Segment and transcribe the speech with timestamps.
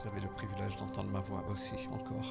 [0.00, 2.26] Vous avez le privilège d'entendre ma voix aussi encore.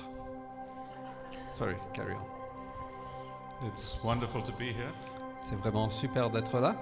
[1.51, 3.67] Sorry, carry on.
[3.67, 4.93] It's wonderful to be here.
[5.39, 6.75] C'est vraiment super d'être là.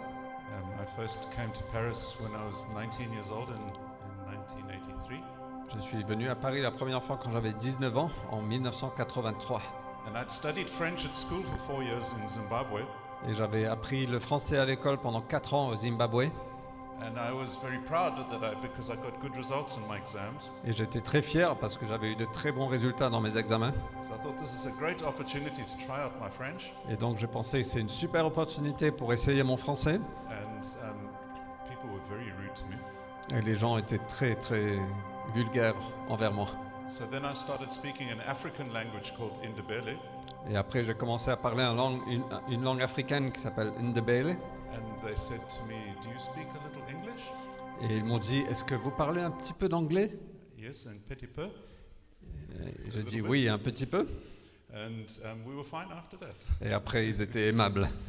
[0.57, 5.17] Um, I first came to Paris when I was 19 years old in, in 1983,
[5.73, 9.61] Je suis venu à Paris la première fois quand j'avais 19 ans, en 1983.
[10.07, 12.85] and I'd studied French at school for four years in Zimbabwe,
[13.27, 16.25] Et j'avais appris le français à l'école pendant 4 ans au Zimbabwe.
[20.65, 23.73] Et j'étais très fier parce que j'avais eu de très bons résultats dans mes examens.
[24.01, 27.17] So I thought this is a great opportunity to try out my French, Et donc
[27.17, 29.99] j'ai pensé que c'est une super opportunité pour essayer mon français.
[30.29, 31.09] and um,
[31.69, 33.37] people were very rude to me.
[33.37, 34.77] Et les gens étaient très très
[35.33, 35.75] vulgaires
[36.09, 36.47] envers moi.
[40.49, 44.37] Et après j'ai commencé à parler une langue, une, une langue africaine qui s'appelle Ndebele.
[44.73, 47.21] and they said to me, "Do you speak a little English?"
[47.89, 50.11] Et ils m'ont dit, est-ce que vous parlez un petit peu d'anglais?
[50.57, 51.47] Yes, and petit peu.
[52.87, 54.07] Et J'ai dit oui, un petit peu.
[54.73, 56.35] And um, we were fine after that.
[56.65, 57.87] Et après ils étaient aimables.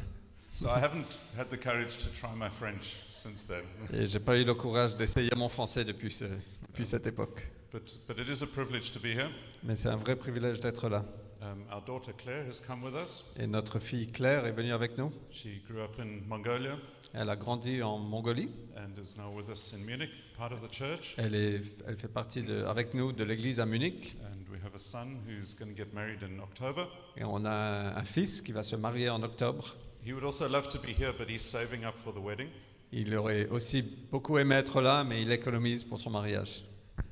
[0.55, 3.63] So I haven't had the courage to try my French since then.
[3.93, 6.25] Et j'ai pas eu le courage d'essayer mon français depuis, ce-
[6.67, 7.45] depuis cette époque.
[7.71, 9.29] But, but it is a privilege to be here.
[9.63, 11.05] Mais c'est un vrai privilège d'être là.
[11.41, 13.35] Um, our daughter Claire has come with us.
[13.39, 15.11] Et notre fille Claire est venue avec nous.
[15.31, 16.77] She grew up in Mongolia
[17.13, 18.49] Elle a grandi en Mongolie.
[18.75, 21.13] and is now with us in Munich, part of the church.
[21.17, 24.15] Elle, est, elle fait partie de, avec nous de l'église à Munich.
[24.23, 26.87] And we have a son who's going to get married in October.
[27.15, 29.75] Et on a un, fils qui va se marier en octobre.
[30.05, 32.49] He would also love to be here, but he's saving up for the wedding.
[32.91, 36.63] Il aurait aussi beaucoup aimé être là, mais il économise pour son mariage.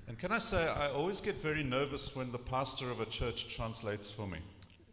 [0.07, 3.47] And can I say, I always get very nervous when the pastor of a church
[3.55, 4.37] translates for me.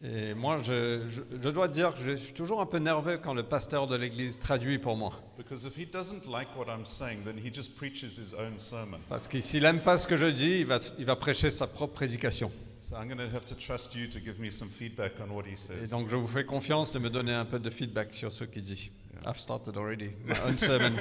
[0.05, 3.35] Et moi, je, je- je dois dire que je suis toujours un peu nerveux quand
[3.35, 5.13] le pasteur de l'église traduit pour moi.
[5.37, 8.99] Because if he doesn't like what I'm saying, then he just preaches his own sermon.
[9.09, 11.67] Parce que s'il n'aime pas ce que je dis, il va, il va prêcher sa
[11.69, 12.51] propre prédication.
[12.81, 15.45] So I'm going to have to trust you to give me some feedback on what
[15.47, 15.89] he Et says.
[15.91, 18.63] donc, je vous fais confiance de me donner un peu de feedback sur ce qu'il
[18.63, 18.91] dit.
[19.25, 20.95] I've started already my own sermon.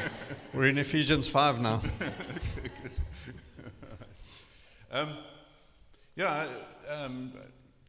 [0.54, 1.82] We're in Ephesians 5 now.
[4.92, 5.10] Um,
[6.18, 6.48] yeah,
[6.90, 7.32] um,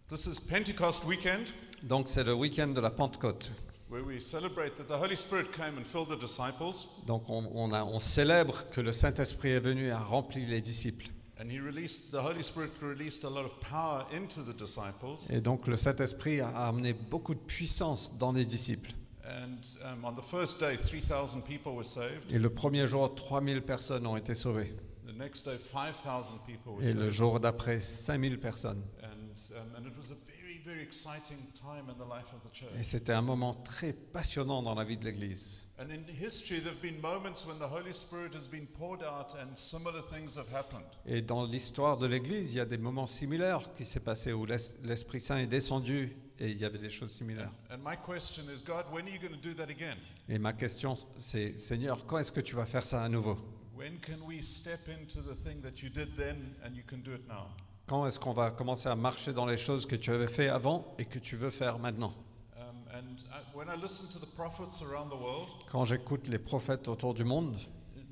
[0.08, 1.48] this is Pentecost weekend,
[1.82, 3.50] Donc, c'est le week-end de la Pentecôte.
[3.90, 7.72] where we celebrate that the Holy Spirit came and filled the disciples, Donc, on, on
[7.72, 11.08] a- on célèbre que le Saint-Esprit est venu et a rempli les disciples.
[11.38, 15.28] and he released the Holy Spirit released a lot of power into the disciples.
[15.30, 18.92] Et donc, le Saint-Esprit a amené beaucoup de puissance dans les disciples.
[19.24, 22.32] And um, on the first day, 3,000 people were saved.
[22.32, 24.72] Et le premier jour, 3000 personnes ont été sauvées.
[25.12, 28.82] The next day, 5,000 people were Et le jour d'après, 5000 personnes.
[29.02, 32.48] And, um, and it was a very, very exciting time in the life of the
[32.54, 32.84] Et church.
[32.84, 35.66] c'était un moment très passionnant dans la vie de l'Église.
[35.78, 39.34] And in history, there have been moments when the Holy Spirit has been poured out
[39.40, 40.84] and similar things have happened.
[41.06, 44.46] Et dans l'histoire de l'Église, il y a des moments similaires qui s'est passé où
[44.46, 47.52] l'Es- l'Esprit Saint est descendu et il y avait des choses similaires.
[47.70, 49.96] And my question is, God, when are you going to do that again?
[50.28, 53.36] Et ma question, c'est Seigneur, quand est-ce que tu vas faire ça à nouveau?
[53.82, 57.12] When can we step into the thing that you did then and you can do
[57.14, 57.48] it now?
[57.88, 60.94] Quand est-ce qu'on va commencer à marcher dans les choses que tu avais fait avant
[60.98, 62.14] et que tu veux faire maintenant?
[62.56, 66.38] Um, and I, when I listen to the prophets around the world, Quand j'écoute les
[66.38, 67.56] prophètes autour du monde,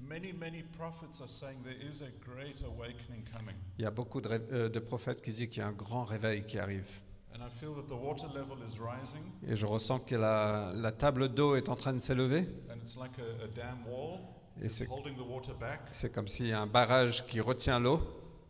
[0.08, 3.54] many, many prophets are saying there is a great awakening coming.
[3.78, 5.72] il y a beaucoup de, ré- euh, de prophètes qui disent qu'il y a un
[5.72, 7.00] grand réveil qui arrive.
[7.32, 10.90] And I feel that the water level is rising, Et je ressens que la, la
[10.90, 12.40] table d'eau est en train de s'élever.
[12.68, 14.18] and it's like a, a dam wall.
[14.62, 18.00] Et c'est comme s'il y a un barrage qui retient l'eau.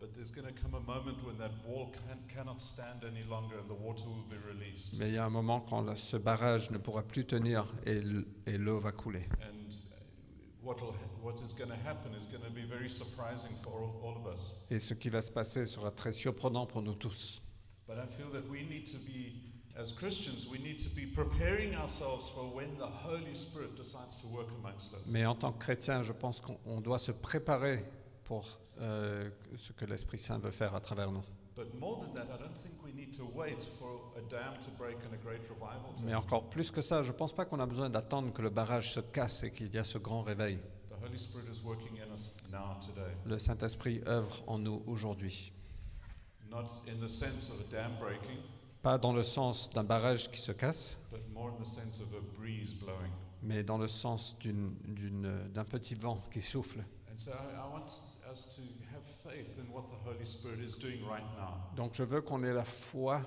[0.00, 3.56] but there's going to come a moment when that wall can, cannot stand any longer
[3.59, 4.99] and the water will be released.
[4.99, 8.00] Mais il y a un moment quand ce barrage ne pourra plus tenir et
[8.47, 9.28] et l'eau va couler.
[9.41, 9.60] Uh.
[14.70, 17.43] Et ce qui va se passer sera très surprenant pour nous tous.
[17.87, 19.50] But I feel that we need to be,
[19.81, 24.27] as Christians, we need to be preparing ourselves for when the Holy Spirit decides to
[24.29, 25.07] work amongst us.
[25.07, 27.85] Mais en tant que chrétien, je pense qu'on on doit se préparer
[28.25, 31.25] pour euh, ce que l'Esprit Saint veut faire à travers nous.
[31.56, 34.71] But more than that, I don't think we need to wait for a dam to
[34.79, 37.44] break and a great revival to Mais encore plus que ça, je ne pense pas
[37.44, 40.23] qu'on a besoin d'attendre que le barrage se casse et qu'il y a ce grand
[40.23, 40.59] réveil.
[40.91, 43.15] The Holy Spirit is working in us now, today.
[43.26, 45.53] Le Saint-Esprit œuvre en nous aujourd'hui.
[48.82, 52.15] Pas dans le sens d'un barrage qui se casse, but more in the sense of
[52.15, 53.12] a breeze blowing.
[53.43, 56.81] mais dans le sens d'un petit vent qui souffle.
[57.12, 58.00] And so I, I want
[58.32, 58.62] us to
[58.94, 62.43] have faith in what the Holy Spirit is doing right now Donc je veux qu'on
[62.43, 63.21] ait la foi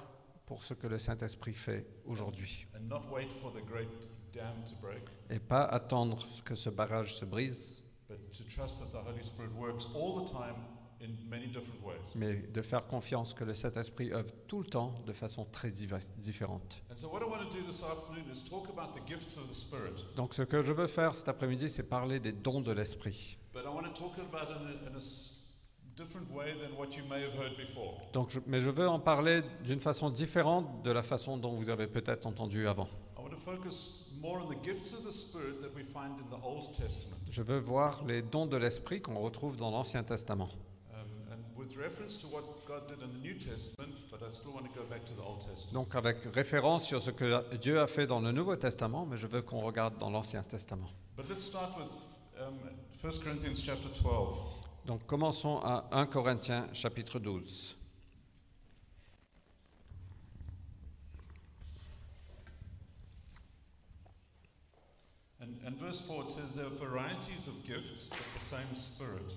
[0.46, 2.66] pour ce que le Saint-Esprit fait aujourd'hui.
[2.76, 3.90] and not wait for the great
[4.34, 7.80] dam to break, Et pas attendre que ce barrage se brise,
[12.16, 16.82] mais de faire confiance que le Saint-Esprit œuvre tout le temps de façon très différente.
[16.92, 19.50] And so, what I want to do this afternoon is talk about the gifts of
[19.50, 20.06] the Spirit.
[20.16, 23.38] Donc ce que je veux faire cet après-midi, c'est parler des dons de l'Esprit.
[23.54, 25.40] But I want to talk about it in a, in a s-
[25.96, 28.02] different way than what you may have heard before.
[28.14, 31.70] Donc, je- mais je veux en parler d'une façon différente de la façon dont vous
[31.70, 32.88] avez peut-être entendu avant.
[37.32, 40.50] Je veux voir les dons de l'Esprit qu'on retrouve dans l'Ancien Testament.
[45.72, 49.28] Donc avec référence sur ce que Dieu a fait dans le Nouveau Testament, mais je
[49.28, 50.90] veux qu'on regarde dans l'Ancien Testament.
[51.16, 51.92] But let's start with
[52.40, 52.58] um,
[53.04, 54.36] 1 Corinthians chapter 12.
[54.86, 57.76] Donc commençons à 1 Corinthiens chapitre 12.
[65.40, 69.36] And, and verse 4 it says, There are varieties of gifts, but the same Spirit.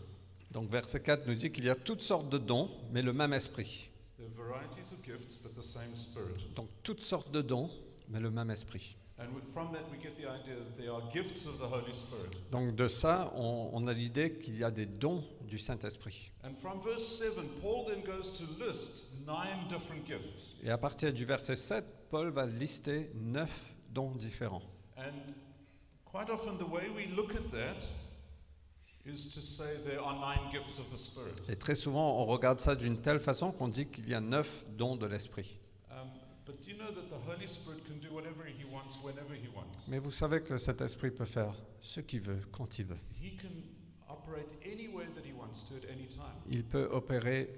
[0.50, 3.32] Donc verset 4 nous dit qu'il y a toutes sortes de dons, mais le même
[3.32, 3.90] esprit.
[4.16, 6.54] There are varieties of gifts, but the same Spirit.
[6.54, 7.70] Donc toutes sortes de dons,
[8.08, 8.96] mais le même esprit.
[12.50, 16.32] Donc de ça, on, on a l'idée qu'il y a des dons du Saint-Esprit.
[16.44, 20.62] And from verse 7, Paul then goes to list nine different gifts.
[20.62, 24.62] Et à partir du verset 7, Paul va lister neuf dons différents.
[31.48, 34.64] Et très souvent, on regarde ça d'une telle façon qu'on dit qu'il y a neuf
[34.76, 35.58] dons de l'Esprit.
[36.46, 39.48] But do you know that the Holy Spirit can do whatever He wants, whenever He
[39.52, 39.88] wants?
[39.88, 42.98] Mais vous savez que le Saint-Esprit peut faire ce qu'il veut, quand il veut.
[43.20, 43.48] He can
[44.08, 46.22] operate any way that He wants to at any time.
[46.48, 47.50] Il peut opérer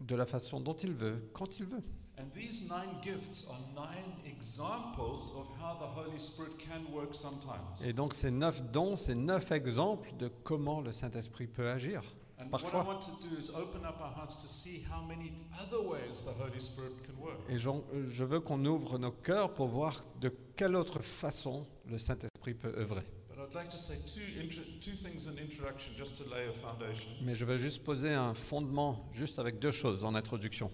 [0.00, 1.82] de la façon dont il veut, quand il veut.
[2.20, 7.82] And these nine gifts are nine examples of how the Holy Spirit can work sometimes.
[7.84, 12.02] Et donc ces neuf dons, c'est neuf exemples de comment le Saint-Esprit peut agir.
[12.38, 12.82] And what Parfois.
[12.82, 15.32] I want to do is open up our hearts to see how many
[15.62, 17.38] other ways the Holy Spirit can work.
[17.48, 21.98] Et j'en- je veux qu'on ouvre nos cœurs pour voir de quelle autre façon le
[21.98, 23.02] Saint-Esprit peut œuvrer.
[23.30, 26.52] But I'd like to say two, intro- two things in introduction just to lay a
[26.52, 27.10] foundation.
[27.22, 30.70] Mais je veux juste poser un fondement, juste avec deux choses en introduction.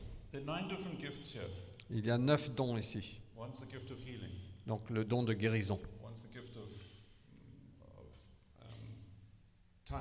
[1.90, 3.20] Il y a neuf dons ici.
[4.66, 5.78] Donc le don de guérison.
[8.60, 9.98] um,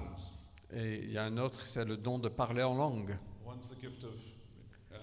[0.72, 3.18] Et il y a un autre, c'est le don de parler en langue.
[4.92, 4.98] um,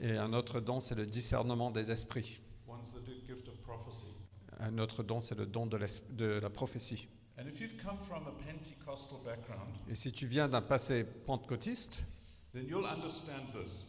[0.00, 2.40] Et un autre don, c'est le discernement des esprits.
[4.58, 5.78] Un autre don, c'est le don de,
[6.10, 7.08] de la prophétie.
[9.88, 12.00] Et si tu viens d'un passé pentecôtiste,
[12.52, 13.86] then you'll understand this.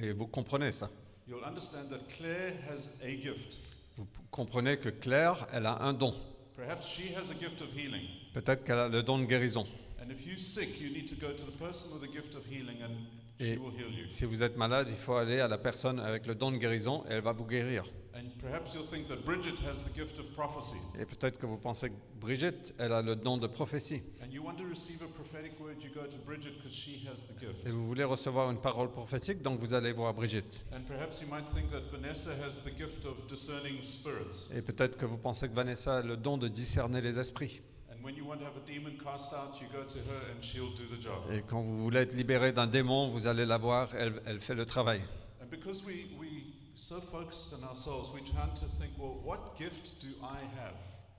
[0.00, 0.90] et vous comprenez ça,
[1.26, 3.58] You'll understand that Claire has a gift.
[3.96, 6.14] vous comprenez que Claire, elle a un don.
[6.56, 8.06] Perhaps she has a gift of healing.
[8.34, 9.64] Peut-être qu'elle a le don de guérison.
[10.00, 12.46] And if you're sick, you need to go to the person with the gift of
[12.50, 12.94] healing and
[13.38, 14.08] she Et- will heal you.
[14.08, 17.04] Si vous êtes malade, il faut aller à la personne avec le don de guérison
[17.08, 17.84] et elle va vous guérir.
[18.18, 20.78] And perhaps you'll think that Bridget has the gift of prophecy.
[20.98, 24.02] Et peut-être que vous pensez que Brigitte, elle a le don de prophétie.
[24.20, 27.26] And you want to receive a prophetic word, you go to Bridget because she has
[27.26, 27.64] the gift.
[27.64, 30.64] Et vous voulez recevoir une parole prophétique, donc vous allez voir Brigitte.
[30.72, 34.50] And perhaps you might think that Vanessa has the gift of discerning spirits.
[34.52, 37.60] Et peut-être que vous pensez que Vanessa a le don de discerner les esprits.
[37.88, 40.42] And when you want to have a demon cast out, you go to her and
[40.42, 41.22] she'll do the job.
[41.32, 44.56] Et quand vous voulez être libéré d'un démon, vous allez la voir, elle, elle fait
[44.56, 45.02] le travail.
[45.40, 46.47] And because we, we
[46.78, 50.74] so focused on ourselves, we tend to think, well, what gift do I have?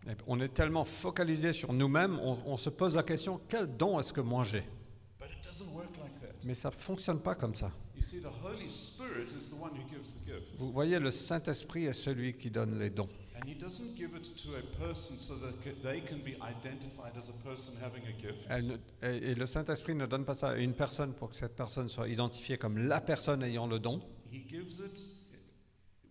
[0.08, 4.00] Et on est tellement focalisé sur nous-mêmes, on, on se pose la question, quel don
[4.00, 4.64] est-ce que moi j'ai?
[5.20, 6.36] But it doesn't work like that.
[6.46, 7.72] Mais ça ne fonctionne pas comme ça.
[10.56, 13.10] Vous voyez, le Saint-Esprit est celui qui donne les dons.
[19.02, 22.08] Et le Saint-Esprit ne donne pas ça à une personne pour que cette personne soit
[22.08, 24.00] identifiée comme la personne ayant le don.
[24.32, 25.19] He gives it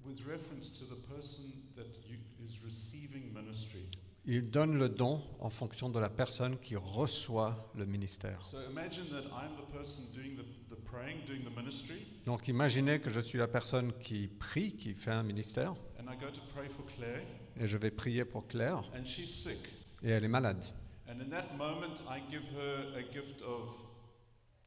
[0.08, 1.44] with reference to the person
[1.76, 3.82] that you, is receiving ministry.
[4.24, 8.44] Il donne le don en fonction de la personne qui reçoit le ministère.
[8.44, 11.96] So imagine that I'm the person doing the, the praying, doing the ministry,
[12.26, 16.16] Donc imaginez que je suis la personne qui prie, qui fait un ministère, and I
[16.18, 17.22] go to pray for Claire,
[17.58, 19.68] et je vais prier pour Claire, and she's sick.
[20.02, 20.62] et elle est malade.
[21.08, 23.74] And in that moment, I give her a gift of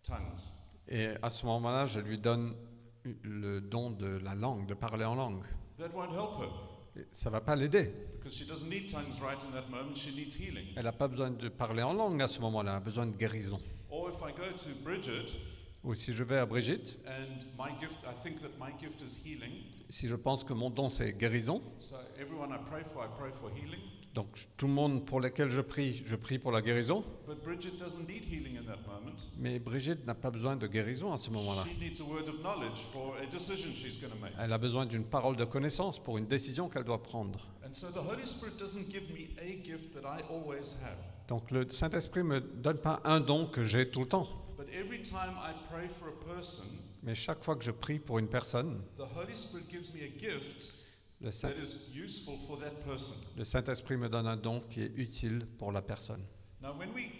[0.02, 0.52] tongues.
[0.88, 2.56] Et à ce moment-là, je lui donne
[3.24, 5.44] le don de la langue, de parler en langue.
[5.78, 6.50] That won't help her
[6.96, 7.92] Et ça va pas l'aider.
[8.20, 9.96] because she doesn't need tongues right in that moment.
[9.96, 10.68] She needs healing.
[10.76, 13.16] Elle n'a pas besoin de parler en langue à ce moment-là, elle a besoin de
[13.16, 13.60] guérison.
[13.90, 15.38] Or if I go to Bridget
[15.84, 19.18] Ou si je vais à Brigitte, and my gift, I think that my gift is
[19.26, 19.64] healing.
[19.90, 23.32] si je pense que mon don c'est guérison, So everyone I pray for, I pray
[23.32, 23.82] for healing.
[24.14, 24.28] Donc
[24.58, 27.04] tout le monde pour lequel je prie, je prie pour la guérison,
[29.38, 31.64] mais Brigitte n'a pas besoin de guérison à ce moment-là.
[34.38, 37.40] Elle a besoin d'une parole de connaissance pour une décision qu'elle doit prendre.
[41.30, 44.28] Donc le Saint-Esprit me donne pas un don que j'ai tout le temps,
[47.04, 48.82] mais chaque fois que je prie pour une personne,
[51.22, 51.32] le
[53.44, 56.24] Saint-Esprit me donne un don qui est utile pour la personne.
[56.62, 57.12] Now, when we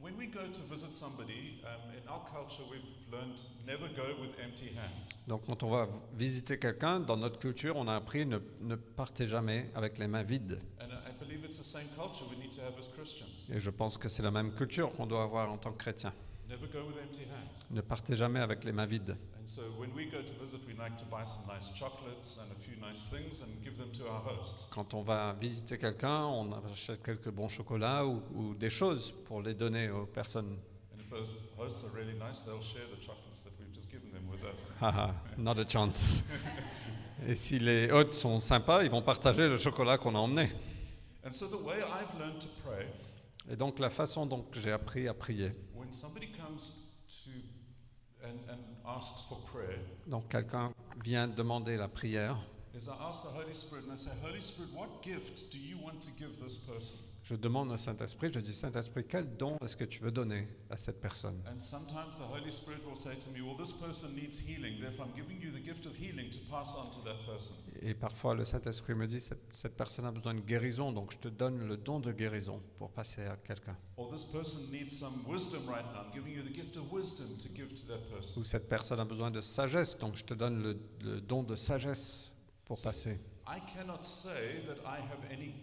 [0.00, 4.38] when we go to visit somebody, um, in our culture, we've learned never go with
[4.38, 5.08] empty hands.
[5.26, 9.26] Donc quand on va visiter quelqu'un, dans notre culture, on a appris ne, ne partez
[9.26, 10.60] jamais avec les mains vides.
[10.78, 13.48] And I I believe it's the same culture we need to have as Christians.
[13.50, 16.12] Et je pense que c'est la même culture qu'on doit avoir en tant que chrétien.
[16.54, 17.66] Never go with empty hands.
[17.72, 19.10] Ne partez jamais avec les mains vides.
[19.10, 22.46] And so when we go to visit, we like to buy some nice chocolates and
[22.52, 24.68] a few nice things and give them to our hosts.
[24.70, 29.42] Quand on va visiter quelqu'un, on achète quelques bons chocolats ou, ou des choses pour
[29.42, 30.56] les donner aux personnes.
[30.92, 34.12] And if those hosts are really nice, they'll share the chocolates that we've just given
[34.12, 34.70] them with us.
[34.80, 36.22] Haha, not a chance.
[37.26, 40.52] Et si les hôtes sont sympas, ils vont partager le chocolat qu'on a emmené.
[41.26, 42.86] And so the way I've learned to pray,
[43.50, 45.52] Et donc la façon dont j'ai appris à prier,
[45.84, 46.86] when somebody comes
[47.24, 47.30] to
[48.26, 48.38] and,
[48.86, 50.72] asks for prayer, donc quelqu'un
[51.02, 52.38] vient demander la prière,
[52.74, 55.76] is I ask the Holy Spirit and I say, Holy Spirit, what gift do you
[55.78, 56.98] want to give this person?
[57.24, 60.76] Je demande au Saint-Esprit, je dis Saint-Esprit, quel don est-ce que tu veux donner à
[60.76, 61.42] cette personne?
[67.80, 71.18] Et parfois le Saint-Esprit me dit, cette, cette personne a besoin de guérison, donc je
[71.18, 73.76] te donne le don de guérison pour passer à quelqu'un.
[73.96, 74.14] Ou
[78.44, 82.30] cette personne a besoin de sagesse, donc je te donne le, le don de sagesse
[82.66, 83.18] pour passer.
[83.46, 85.54] I cannot say that I have any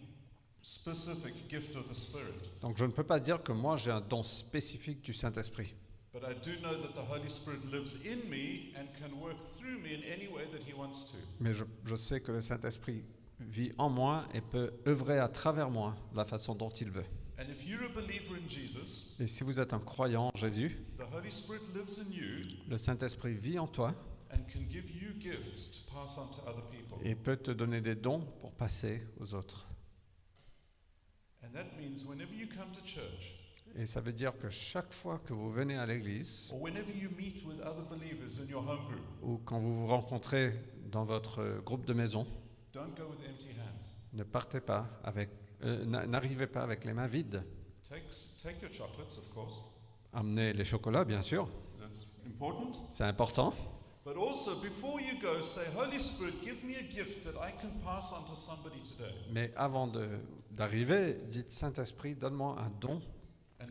[0.63, 4.01] specific gift of the Spirit, Donc je ne peux pas dire que moi j'ai un
[4.01, 5.73] don spécifique du Saint-Esprit.
[6.13, 9.79] but I do know that the Holy Spirit lives in me and can work through
[9.81, 11.17] me in any way that He wants to.
[11.39, 13.03] Mais je, je sais que le Saint-Esprit
[13.39, 17.05] vit en moi et peut œuvrer à travers moi de la façon dont il veut.
[17.39, 20.77] And if you're a believer in Jesus, Et si vous êtes un croyant en Jésus,
[20.97, 23.95] the Holy Spirit lives in you le Saint-Esprit vit en toi
[24.31, 26.97] and can give you gifts to pass on to other people.
[27.03, 29.65] et peut te donner des dons pour passer aux autres.
[31.51, 33.35] And that means whenever you come to church,
[33.77, 36.51] Et ça veut dire que chaque fois que vous venez à l'église
[39.21, 40.53] ou quand vous vous rencontrez
[40.91, 42.25] dans votre groupe de maison,
[42.73, 43.95] don't go with empty hands.
[44.13, 45.29] ne partez pas avec,
[45.63, 47.43] euh, n'a- n'arrivez pas avec les mains vides.
[47.87, 48.03] Take,
[48.43, 49.61] take your chocolates, of course.
[50.13, 51.47] Amenez les chocolats, bien sûr,
[51.79, 52.71] That's important.
[52.91, 53.53] c'est important.
[54.03, 57.69] But also, before you go, say, Holy Spirit, give me a gift that I can
[57.85, 59.13] pass on to somebody today.
[59.31, 60.19] Mais avant de-
[60.51, 63.01] d'arriver, dites Saint-Esprit, donne-moi un don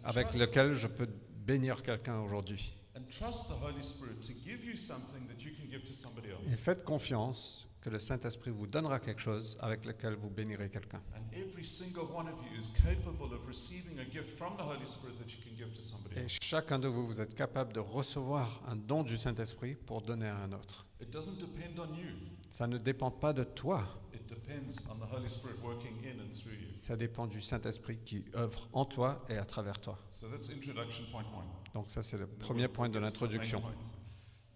[0.04, 1.08] avec lequel je peux
[1.46, 2.74] bénir quelqu'un aujourd'hui.
[2.96, 6.28] and trust the Holy Spirit to give you something that you can give to somebody
[6.28, 6.60] Et else.
[6.60, 11.02] faites confiance que le Saint-Esprit vous donnera quelque chose avec lequel vous bénirez quelqu'un.
[11.14, 14.86] And every single one of you is capable of receiving a gift from the Holy
[14.86, 17.80] Spirit that you can give to somebody Et chacun de vous, vous êtes capable de
[17.80, 20.86] recevoir un don du Saint-Esprit pour donner à un autre.
[21.00, 22.14] It doesn't depend on you,
[22.50, 26.28] Ça ne dépend pas de toi, it depends on the Holy Spirit working in and
[26.28, 26.68] through you.
[26.76, 29.98] ça dépend du Saint-Esprit qui œuvre en toi et à travers toi.
[30.10, 31.46] So that's introduction point one.
[31.72, 33.62] Donc ça, c'est le premier point de l'introduction.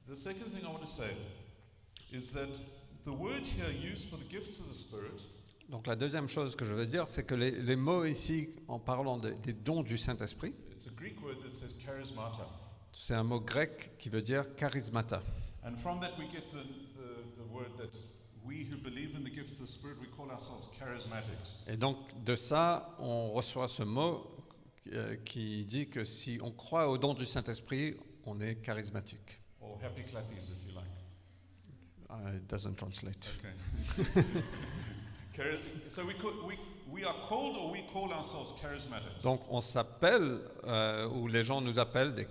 [0.06, 1.16] The second thing I want to say
[2.12, 2.60] is that
[3.04, 5.22] the word here used for the gifts of the Spirit
[5.68, 8.78] Donc la deuxième chose que je veux dire, c'est que les, les mots ici, en
[8.78, 12.46] parlant de- des dons du Saint-Esprit, It's a Greek word that says charismata.
[12.92, 15.22] c'est un mot grec qui veut dire charismata.
[21.66, 24.26] Et donc de ça, on reçoit ce mot
[24.92, 27.96] euh, qui dit que si on croit au don du Saint-Esprit,
[28.26, 29.40] on est charismatique.
[29.60, 30.73] Or happy clappies, if you.
[32.14, 33.30] Uh, it doesn't translate.
[33.38, 34.38] Okay.
[35.88, 36.56] So we, call, we,
[36.88, 39.24] we are called or we call ourselves charismatics?
[39.24, 42.28] Donc on s'appelle, euh, ou les gens nous appellent des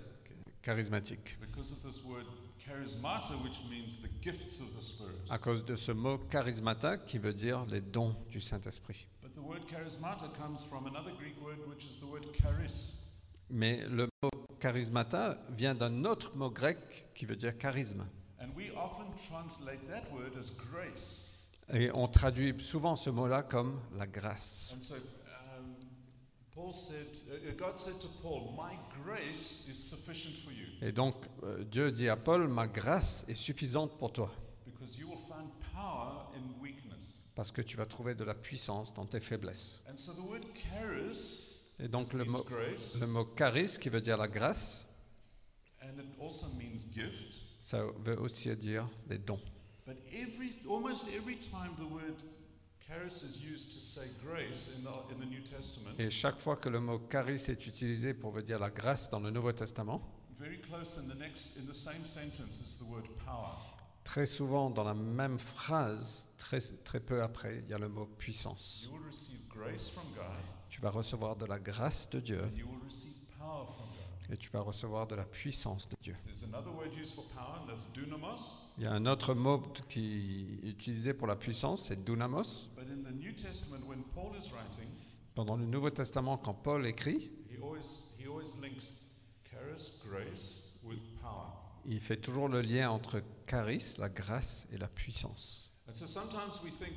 [0.62, 2.24] charismatiques, because of this word
[2.58, 5.20] charismata, which means the gifts of the Spirit.
[5.28, 9.06] à cause de ce mot charismata qui veut dire les dons du Saint-Esprit.
[9.22, 13.02] But the word charismata comes from another Greek word, which is the word charis.
[13.50, 18.06] Mais le mot charismata vient d'un autre mot grec qui veut dire charisme.
[18.44, 21.30] And we often translate that word as grace.
[21.72, 24.74] Et on traduit souvent ce mot-là comme la grâce.
[24.76, 24.96] And so
[26.54, 27.06] Paul said,
[27.56, 32.08] God said to Paul, My grace is sufficient for you Et donc euh, Dieu dit
[32.08, 34.30] à Paul, ma grâce est suffisante pour toi.
[34.66, 37.18] because you will find power in weakness.
[37.34, 39.82] parce que tu vas trouver de la puissance dans tes faiblesses.
[39.90, 42.44] And so the word charis Et donc le mot,
[43.00, 44.84] le mot charis, qui veut dire la grâce,
[45.84, 47.44] and it also means gift.
[47.60, 49.40] ça veut aussi dire des dons.
[49.86, 52.22] But every, almost every time the word
[52.86, 56.56] charis is used to say grace in the, in the New Testament, Et chaque fois
[56.56, 60.00] que le mot charis est utilisé pour veut dire la grâce dans le Nouveau Testament,
[60.38, 63.54] very close in the next, in the same sentence is the word power.
[64.04, 68.06] très souvent dans la même phrase, très, très peu après, il y a le mot
[68.18, 68.84] puissance.
[68.86, 70.26] You will receive grace from God,
[70.68, 73.93] Tu vas recevoir de la grâce de Dieu and you will receive power from God.
[74.30, 76.16] Et tu vas recevoir de la puissance de Dieu.
[78.78, 82.68] Il y a un autre mot qui est utilisé pour la puissance, c'est dunamos.
[85.34, 87.30] Pendant le Nouveau Testament, quand Paul écrit,
[91.86, 95.70] il fait toujours le lien entre charis, la grâce, et la puissance.
[95.86, 96.94] And so sometimes we think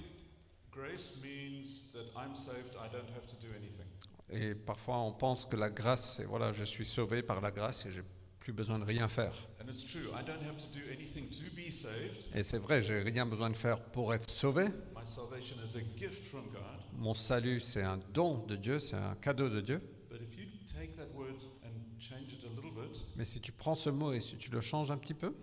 [0.71, 3.85] grace means that I'm saved, I don't have to do anything.
[4.29, 7.85] Et parfois, on pense que la grâce, c'est voilà, je suis sauvé par la grâce
[7.85, 8.03] et j'ai
[8.39, 9.33] plus besoin de rien faire.
[12.35, 14.65] Et c'est vrai, j'ai rien besoin de faire pour être sauvé.
[14.95, 16.61] My salvation is a gift from God.
[16.93, 19.81] Mon salut, c'est un don de Dieu, c'est un cadeau de Dieu.
[23.15, 25.33] Mais si tu prends ce mot et si tu le changes un petit peu,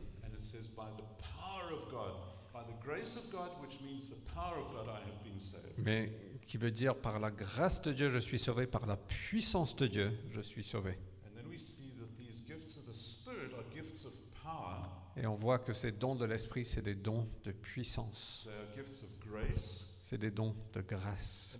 [2.54, 4.08] and it says, by the power of God, by the grace of God, which means
[4.08, 5.78] the power of God, I have been saved.
[5.78, 6.10] mais
[6.46, 9.86] qui veut dire par la grâce de Dieu, je suis sauvé, par la puissance de
[9.86, 10.98] Dieu, je suis sauvé.
[11.26, 15.26] And then we see that these gifts of the Spirit are gifts of power, Et
[15.26, 18.48] on voit que ces dons de l'Esprit, c'est des dons de puissance,
[20.02, 21.56] c'est des dons de grâce.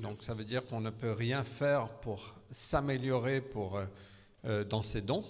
[0.00, 3.86] Donc ça veut dire qu'on ne peut rien faire pour s'améliorer pour, euh,
[4.44, 5.24] euh, dans ces dons.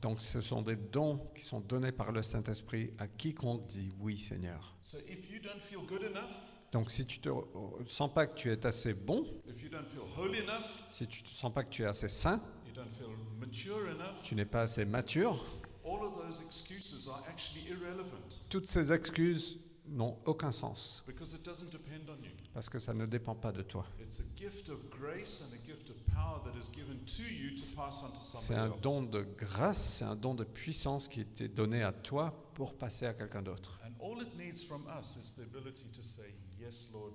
[0.00, 4.18] Donc ce sont des dons qui sont donnés par le Saint-Esprit à quiconque dit oui
[4.18, 4.74] Seigneur.
[4.82, 6.32] So if you don't feel good enough,
[6.72, 10.02] Donc si tu ne sens pas que tu es assez bon, if you don't feel
[10.16, 13.14] holy enough, si tu ne sens pas que tu es assez saint, you don't feel
[13.38, 15.44] mature enough, tu n'es pas assez mature,
[15.92, 21.44] all of those excuses are actually irrelevant toutes ces excuses n'ont aucun sens because it
[21.44, 22.30] doesn't depend on you.
[22.54, 23.84] parce que ça ne dépend pas de toi.
[24.00, 27.50] It's a gift of grace and a gift of power that is given to you
[27.56, 31.20] to pass on to C'est un don de grâce, c'est un don de puissance qui
[31.20, 33.80] était donné à toi pour passer à quelqu'un d'autre.
[33.84, 37.14] And all it needs from us is the ability to say, Yes, Lord,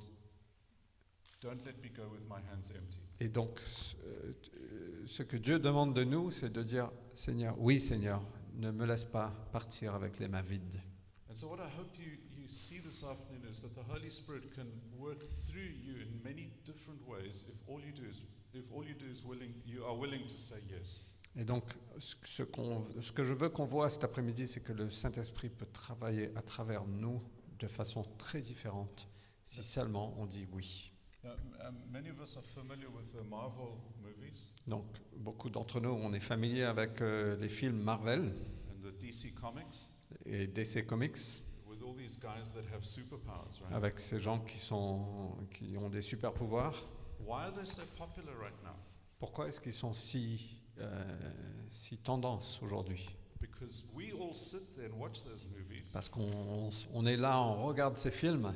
[1.41, 2.99] don't let me go with my hands empty.
[3.19, 3.59] Et donc,
[4.03, 4.33] euh,
[5.07, 8.21] ce que Dieu demande de nous, c'est de dire, Seigneur, oui Seigneur,
[8.57, 10.79] ne me laisse pas partir avec les mains vides.
[11.29, 14.53] And so, what I hope you, you see this afternoon is that the Holy Spirit
[14.55, 14.67] can
[14.97, 18.95] work through you in many different ways if all you do is, if all you
[18.95, 21.03] do is willing, you are willing to say yes.
[21.35, 21.63] Et donc,
[21.99, 26.41] ce que je veux qu'on voit cet après-midi, c'est que le Saint-Esprit peut travailler à
[26.41, 27.21] travers nous
[27.59, 29.07] de façon très différente
[29.43, 30.91] si seulement on dit oui.
[31.27, 31.75] M- um,
[34.67, 34.85] Donc,
[35.17, 38.33] beaucoup d'entre nous, on est familier avec euh, les films Marvel
[38.69, 39.85] and the DC comics
[40.25, 43.73] et DC Comics, with all these guys that have superpowers, right?
[43.73, 46.85] avec ces gens qui, sont, qui ont des super pouvoirs.
[47.19, 48.75] Why are they so popular right now?
[49.19, 51.03] Pourquoi est-ce qu'ils sont si, euh,
[51.71, 53.09] si tendance aujourd'hui?
[53.39, 57.39] Because we all sit there and watch those movies Parce qu'on on- on est là,
[57.41, 58.53] on regarde ces films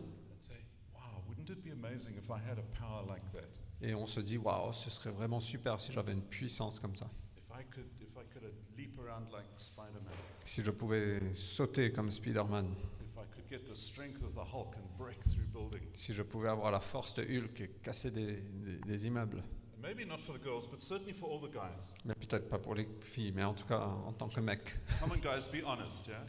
[3.81, 7.09] et on se dit waouh, ce serait vraiment super si j'avais une puissance comme ça.
[7.37, 10.13] If I could, if I could leap around like Spider-Man,
[10.45, 12.65] Si je pouvais sauter comme Spider-Man,
[13.01, 15.89] if I could get the strength of the Hulk and break through buildings.
[15.93, 19.41] si je pouvais avoir la force de Hulk et casser des, des- des immeubles.
[19.81, 21.95] Maybe not for the girls, but certainly for all the guys.
[22.05, 24.77] Mais peut-être pas pour les filles, mais en tout cas en tant que mec.
[24.99, 26.23] Come on, guys, be honest, yeah?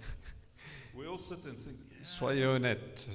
[0.94, 2.02] We all sit there and think, yeah.
[2.04, 3.08] Soyez honnêtes,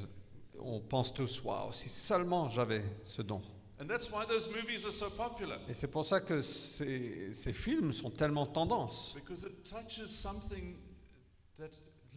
[0.59, 3.41] on pense tous waouh, si seulement j'avais ce don.
[3.79, 5.57] And that's why those movies are so popular.
[5.69, 10.75] Et c'est pour ça que ces, ces films sont tellement tendance, Because it touches something
[11.59, 11.69] that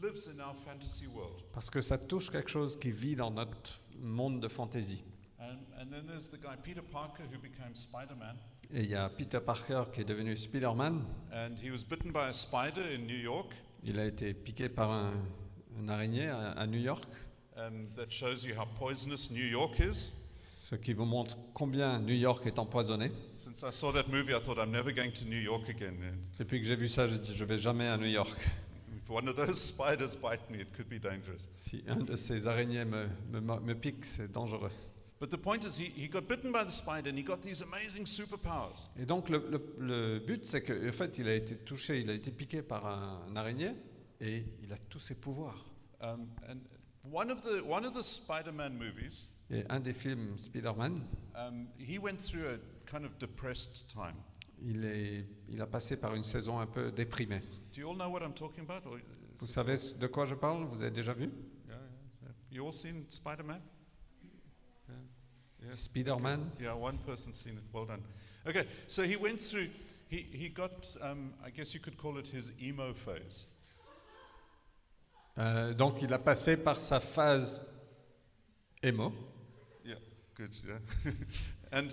[0.03, 1.43] lives in our fantasy world.
[1.53, 5.05] parce que ça touche quelque chose qui vit dans notre monde de fantaisie.
[5.39, 8.37] And, and then there's the guy, Peter Parker, who became Spider Man.
[8.73, 11.03] Et il y a Peter Parker qui est devenu Spider-Man.
[11.33, 13.53] And he was bitten by a spider in New York.
[13.83, 15.13] Il a été piqué par un,
[15.79, 17.05] un araignée à, à New York,
[17.97, 20.13] that shows you how poisonous New York is.
[20.35, 23.11] ce qui vous montre combien New York est empoisonné.
[23.35, 25.97] Since I saw that movie, I thought I'm never going to New York again.
[26.39, 28.39] Depuis que j'ai vu ça, je dis je vais jamais à New York.
[28.97, 31.49] if one of those spiders bite me, it could be dangerous.
[31.57, 34.71] Si un de ces araignées me, me, me pique, c'est dangereux.
[35.21, 37.63] But the point is, he, he got bitten by the spider and he got these
[37.63, 38.89] amazing superpowers.
[38.99, 42.15] Et donc le, le- le but, c'est qu'en fait, il a été touché, il a
[42.15, 43.73] été piqué par un, un araignée
[44.21, 45.67] et il a tous ses pouvoirs.
[46.01, 46.57] Um, and
[47.05, 51.03] one of the, one of the Spider Man movies, Et un des films Spider-Man,
[51.35, 54.15] um, he went through a kind of depressed time.
[54.63, 57.41] il, est, il a passé par une saison un peu déprimée.
[57.73, 58.87] Do you all know what I'm talking about?
[58.87, 59.03] Or is
[59.39, 61.25] Vous this- savez de quoi je parle Vous avez déjà vu
[61.69, 61.79] Yeah, yeah,
[62.23, 62.29] yeah.
[62.51, 63.61] You all seen Spider Man?
[64.89, 64.95] Yeah.
[65.69, 65.81] Yes.
[65.81, 67.65] Spider-Man Yeah, one person's seen it.
[67.73, 68.03] Well done.
[68.47, 69.69] Okay, so he went through,
[70.09, 73.47] he, he got, um, I guess you could call it his emo phase.
[75.41, 77.67] Euh, Donc il a passé par sa phase
[78.83, 79.13] émo.
[79.85, 79.97] Yeah,
[80.37, 81.13] good, yeah.
[81.73, 81.89] and,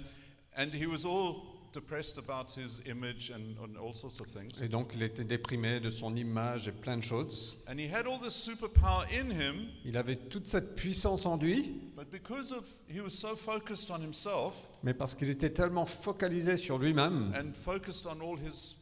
[0.55, 4.61] and he was all depressed about his image and, and all sorts of things.
[4.61, 7.57] Et donc il était déprimé de son image et plein de choses.
[7.67, 11.79] And he had all this superpower in him, Il avait toute cette puissance en lui,
[11.95, 16.57] but because of he was so focused on himself mais parce qu'il était tellement focalisé
[16.57, 18.75] sur lui-même and focused on all his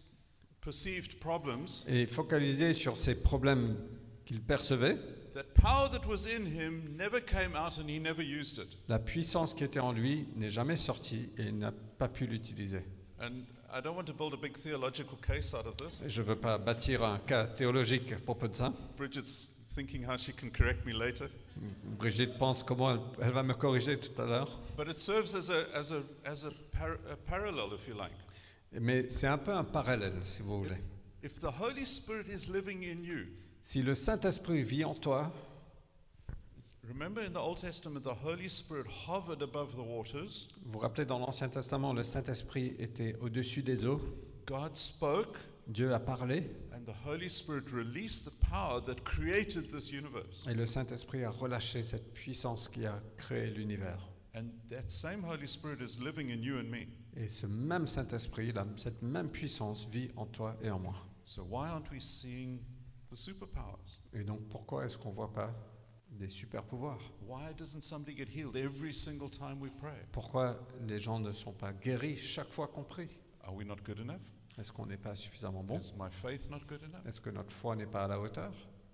[0.61, 3.75] perceived problems, et focalisé sur ses problèmes
[4.25, 4.97] qu'il percevait,
[5.33, 8.67] that power that was in him never came out and he never used it.
[8.87, 12.81] la puissance qui était en lui n'est jamais sortie et il n'a pas pu l'utiliser.
[13.21, 16.03] And I don't want to build a big theological case out of this.
[16.03, 18.73] Et Je ne veux pas bâtir un cas théologique à propos de ça.
[18.97, 21.27] Bridget's thinking how she can correct me later.
[21.97, 24.59] Brigitte pense comment elle, elle va me corriger tout à l'heure.
[24.77, 28.11] But it serves as a, as a, as a, par- a parallel, if you like.
[28.71, 30.77] Mais c'est un peu un parallèle, si vous voulez.
[31.23, 33.27] If the Holy Spirit is living in you,
[33.67, 35.33] Si le Saint-Esprit vit en toi,
[36.87, 40.47] remember in the Old Testament, the Holy Spirit hovered above the waters.
[40.63, 43.99] vous vous rappelez dans l'Ancien Testament, le Saint-Esprit était au-dessus des eaux.
[44.45, 49.91] God spoke, Dieu a parlé and the Holy Spirit released the power that created this
[49.91, 50.45] universe.
[50.47, 54.07] et le Saint-Esprit a relâché cette puissance qui a créé l'univers.
[54.35, 56.85] And that same Holy Spirit is living in you and me.
[57.17, 60.93] Et ce même Saint-Esprit, la- cette même puissance vit en toi et en moi.
[61.25, 62.59] So why aren't we seeing
[63.15, 63.99] superpowers?
[64.13, 65.53] Et donc pourquoi est-ce qu'on ne voit pas
[66.11, 70.05] des super pouvoirs Why doesn't somebody get healed every single time we pray?
[70.11, 73.17] Pourquoi les gens ne sont pas guéris chaque fois qu'on prie?
[73.43, 74.21] Are we not good enough?
[74.57, 75.77] Est-ce qu'on n'est pas suffisamment bon?
[75.77, 77.05] Is my faith not good enough?
[77.05, 78.53] Est-ce que notre foi n'est pas à la hauteur?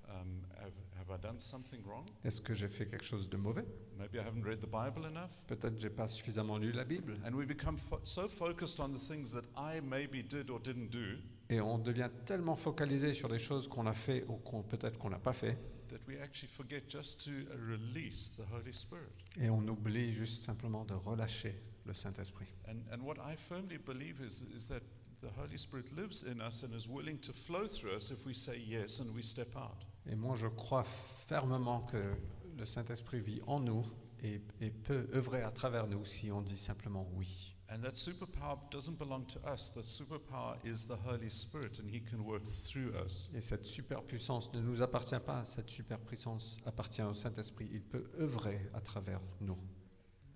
[0.09, 0.73] Um, have,
[1.11, 2.05] have I done something wrong?
[2.23, 3.65] Est-ce que j'ai fait quelque chose de mauvais?
[3.97, 5.29] Maybe I haven't read the Bible enough?
[5.47, 7.17] Peut-être j'ai pas suffisamment lu la Bible.
[7.25, 10.89] And we become fo- so focused on the things that I maybe did or didn't
[10.89, 11.17] do
[11.49, 15.09] Et on devient tellement focalisé sur des choses qu'on a fait ou qu'on peut-être qu'on
[15.09, 15.57] n'a pas fait.
[15.89, 17.31] that we actually forget just to
[17.67, 19.11] release the Holy Spirit.
[19.37, 21.53] Et on oublie juste simplement de relâcher
[21.85, 22.47] le Saint-Esprit.
[22.69, 24.81] And, and what I firmly believe is, is that
[25.21, 28.33] the Holy Spirit lives in us and is willing to flow through us if we
[28.33, 29.83] say yes and we step out.
[30.05, 32.15] Et moi, je crois fermement que
[32.57, 33.85] le Saint-Esprit vit en nous
[34.23, 37.55] et, et peut œuvrer à travers nous si on dit simplement oui.
[37.73, 39.71] And that superpower doesn't belong to us.
[39.71, 43.29] That superpower is the Holy Spirit, and He can work through us.
[43.33, 47.69] Et cette superpuissance ne nous appartient pas, cette superpuissance appartient au Saint-Esprit.
[47.71, 49.57] Il peut œuvrer à travers nous.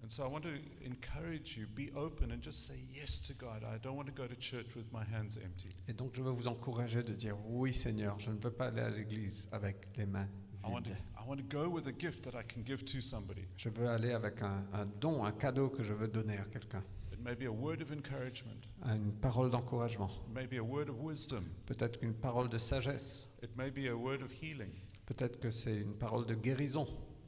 [0.05, 0.51] And so I want to
[0.85, 3.63] encourage you be open and just say yes to God.
[3.63, 5.69] I don't want to go to church with my hands empty.
[5.87, 8.81] Et donc, je veux vous encourager de dire oui, Seigneur, je ne veux pas aller
[8.81, 10.27] à l'église avec les mains
[10.63, 11.01] I want, to, vides.
[11.17, 13.47] I want to go with a gift that I can give to somebody.
[13.57, 16.83] Je veux aller avec un, un don, un cadeau que je veux donner à quelqu'un.
[17.11, 20.87] It may be a word of encouragement, Une parole d'encouragement, it may be a word
[20.87, 24.69] of wisdom, peut-être qu'une parole de sagesse, it may be a word of healing.
[25.07, 26.85] peut-être que c'est une parole de guérison.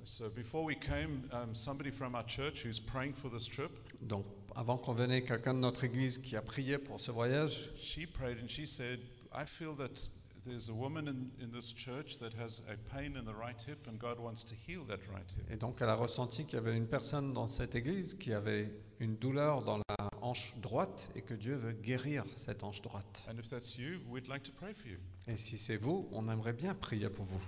[0.08, 4.26] So before we came, um, somebody from our church who's praying for this trip, Donc,
[4.56, 8.38] avant qu'on venait, quelqu'un de notre église qui a prié pour ce voyage, she prayed
[8.42, 9.02] and she said,
[9.34, 10.08] I feel that
[10.46, 13.86] there's a woman in, in this church that has a pain in the right hip
[13.86, 15.44] and God wants to heal that right hip.
[15.52, 18.72] et donc elle a ressenti qu'il y avait une personne dans cette église qui avait
[19.02, 23.26] une douleur dans la hanche droite et que Dieu veut guérir cette hanche droite.
[23.30, 25.00] And if that's you, we'd like to pray for you.
[25.28, 27.42] Et si c'est vous, on aimerait bien prier pour vous,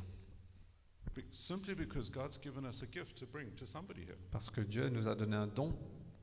[4.31, 5.77] parce que Dieu nous a donné un don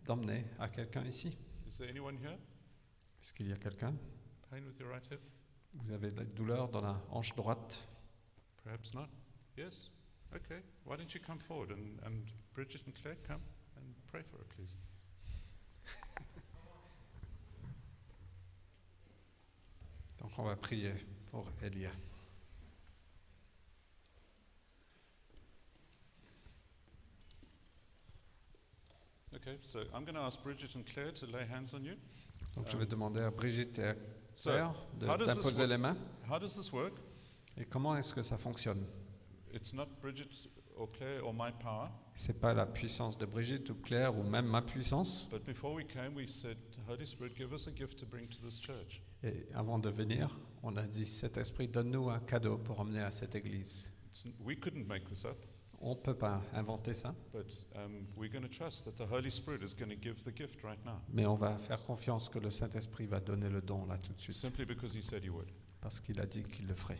[0.04, 1.36] d'emmener à quelqu'un ici.
[1.68, 2.38] Is there anyone here?
[3.20, 3.94] Est-ce qu'il y a quelqu'un?
[4.50, 5.20] Pain with your right hip?
[5.74, 7.86] Vous avez de la douleur dans la hanche droite?
[8.62, 9.08] Perhaps not.
[9.56, 9.90] Yes?
[10.34, 10.62] Okay.
[10.84, 13.40] Why don't you come forward and, and Bridget and Claire come
[13.76, 14.76] and pray for her, please.
[20.20, 20.94] Donc on va prier
[21.30, 21.90] pour Elia.
[29.36, 31.94] Okay, so I'm going to ask Bridget and Claire to lay hands on you.
[32.56, 33.94] Donc je vais demander à Brigitte et à
[34.34, 35.70] So, Claire de- how does this d'imposer work?
[35.70, 35.96] les mains.
[36.30, 36.94] how does this work?
[37.58, 38.84] Et comment est-ce que ça fonctionne?
[39.52, 41.88] It's not Bridget or Claire or my power.
[42.14, 45.28] C'est pas la puissance de Brigitte ou Claire ou même ma puissance.
[45.30, 46.56] But before we came, we said,
[46.88, 49.02] Holy Spirit, give us a gift to bring to this church.
[49.22, 50.30] Et avant de venir,
[50.62, 53.90] on a dit cet esprit, donne-nous un cadeau pour emmener à cette église.
[54.08, 55.36] It's, we couldn't make this up,
[55.80, 58.06] On ne peut pas inventer ça, but um,
[61.12, 64.20] mais on va faire confiance que le Saint-Esprit va donner le don là tout de
[64.20, 65.50] suite, simply because He said He would.
[65.80, 66.98] parce qu'il a dit qu'il le ferait.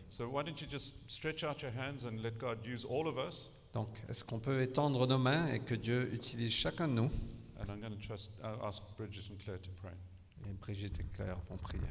[3.73, 7.11] Donc, est-ce qu'on peut étendre nos mains et que Dieu utilise chacun de nous?
[7.59, 9.93] And I'm going to trust, uh, ask Bridget and Claire to pray.
[10.47, 11.81] Et Brigitte et Claire vont prier.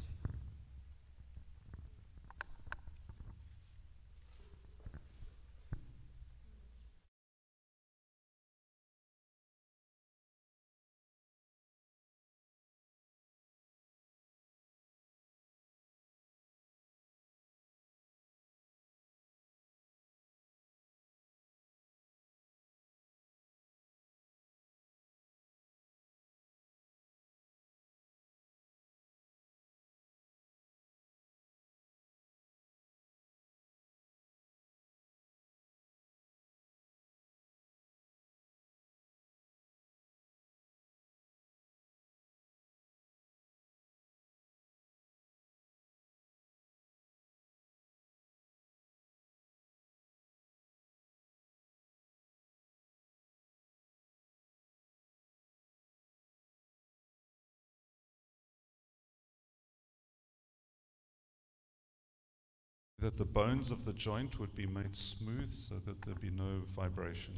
[63.07, 66.64] That the bones of the joint would be made smooth so that there be no
[66.75, 67.35] vibration.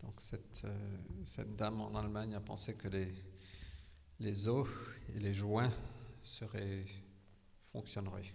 [0.00, 0.70] Donc, cette, euh,
[1.24, 3.12] cette dame en Allemagne a pensé que les,
[4.20, 4.68] les os
[5.12, 5.72] et les joints
[6.22, 6.86] seraient,
[7.72, 8.30] fonctionneraient.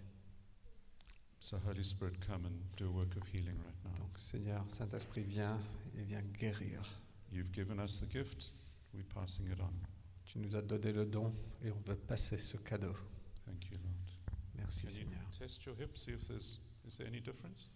[1.40, 3.98] So, Holy Spirit, come and do a work of healing right now.
[4.04, 5.58] Donc, Seigneur, Saint-Esprit, viens
[5.98, 6.82] et viens guérir.
[7.32, 8.52] You've given us the gift,
[8.94, 9.72] we're passing it on.
[10.26, 12.94] Tu nous as donné le don et on veut passer ce cadeau.
[13.46, 13.94] Thank you, Lord.
[14.58, 15.20] Merci, Can you Seigneur.
[15.32, 17.70] test your hips, see if there's is there any difference?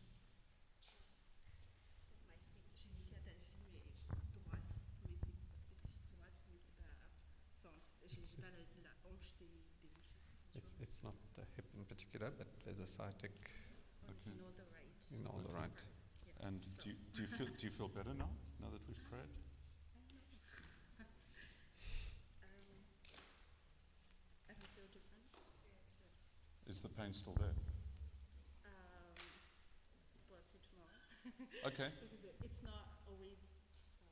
[2.76, 3.80] J'ai ici attaché mes
[4.36, 4.64] droite,
[5.04, 7.08] mais c'est spécifique droite, mais c'est pas.
[7.64, 10.16] Enfin, c'est- j'ai j'ai pas la, la hanche dé- débouchée.
[10.56, 13.32] It's, it's not the hip in particular, but there's a sciatic
[14.10, 14.32] Okay.
[14.32, 15.12] In all the right.
[15.12, 15.86] in all the right.
[16.42, 18.30] And do you, do you feel do you feel better now?
[18.62, 19.28] Now that we've prayed?
[22.40, 22.86] Um,
[24.50, 25.26] I don't feel different.
[26.68, 27.54] Is the pain still there?
[31.70, 31.90] Okay.
[31.94, 33.38] because it, it's not always.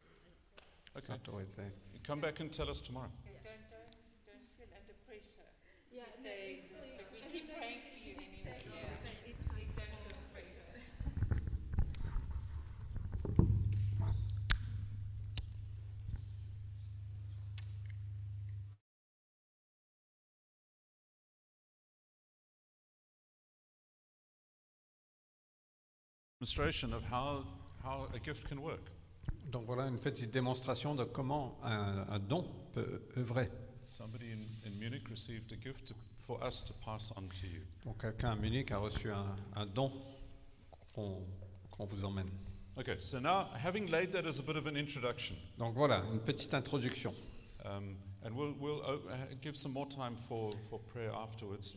[0.06, 0.34] Um,
[0.96, 1.14] it's Okay.
[1.18, 1.72] not always there.
[2.04, 3.10] Come back and tell us tomorrow.
[3.26, 3.94] Don't, don't,
[4.30, 5.50] don't feel under pressure.
[5.90, 8.62] Yeah, She no, says, it's but we keep praying for you anyway.
[8.62, 8.94] It's Yeah.
[9.02, 9.25] like, it's
[26.46, 27.44] Demonstration of how
[27.84, 28.92] how a gift can work.
[29.52, 33.50] Donc voilà une petite démonstration de comment un, un don peut œuvrer.
[33.88, 37.62] Somebody in, in Munich received a gift for us to pass on to you.
[37.84, 39.92] Donc quelqu'un à Munich a reçu un, un don
[40.94, 42.30] qu'on vous emmène.
[42.78, 46.20] Okay, so now having laid that as a bit of an introduction, Donc voilà, une
[46.20, 47.12] petite introduction.
[47.66, 48.98] um, and we'll, we'll uh,
[49.42, 51.76] give some more time for, for prayer afterwards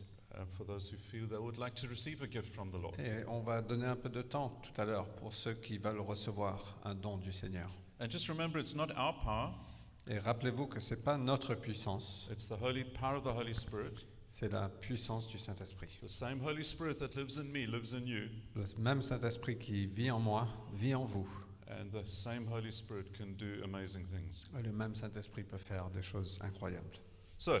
[0.49, 2.95] for those who feel they would like to receive a gift from the Lord.
[2.99, 5.99] Et on va donner un peu de temps tout à l'heure pour ceux qui veulent
[6.01, 7.69] recevoir un don du Seigneur.
[7.99, 9.51] And just remember, it's not our power,
[10.07, 13.53] Et rappelez-vous que ce n'est pas notre puissance, it's the holy power of the Holy
[13.53, 14.05] Spirit.
[14.27, 15.99] c'est la puissance du Saint-Esprit.
[16.01, 19.87] The same Holy Spirit that lives in me lives in you, Le même Saint-Esprit qui
[19.87, 21.27] vit en moi, vit en vous.
[21.71, 24.45] and the same Holy Spirit can do amazing things.
[24.57, 26.97] Et le même Saint-Esprit peut faire des choses incroyables.
[27.37, 27.59] So,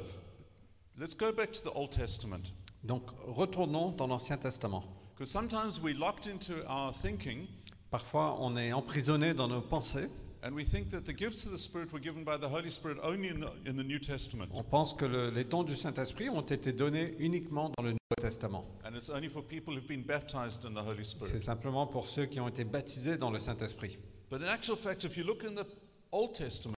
[0.99, 2.51] let's go back to the Old Testament.
[2.83, 4.83] Donc retournons dans l'Ancien Testament.
[5.15, 7.47] Because sometimes we're locked into our thinking
[7.91, 10.09] Parfois, on est emprisonné dans nos pensées.
[10.41, 12.97] and we think that the gifts of the Spirit were given by the Holy Spirit
[13.03, 14.47] only in the, in the New Testament.
[14.53, 18.21] On pense que le- les dons du Saint-Esprit ont été donnés uniquement dans le Nouveau
[18.21, 18.63] Testament.
[18.85, 21.41] And it's only for people who've been baptized in the Holy C'est Spirit.
[21.41, 23.97] simplement pour ceux qui ont été baptisés dans le Saint-Esprit.
[24.31, 25.65] But in actual fact, if you look in the
[26.13, 26.75] Old Testament,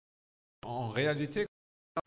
[0.65, 1.45] En réalité,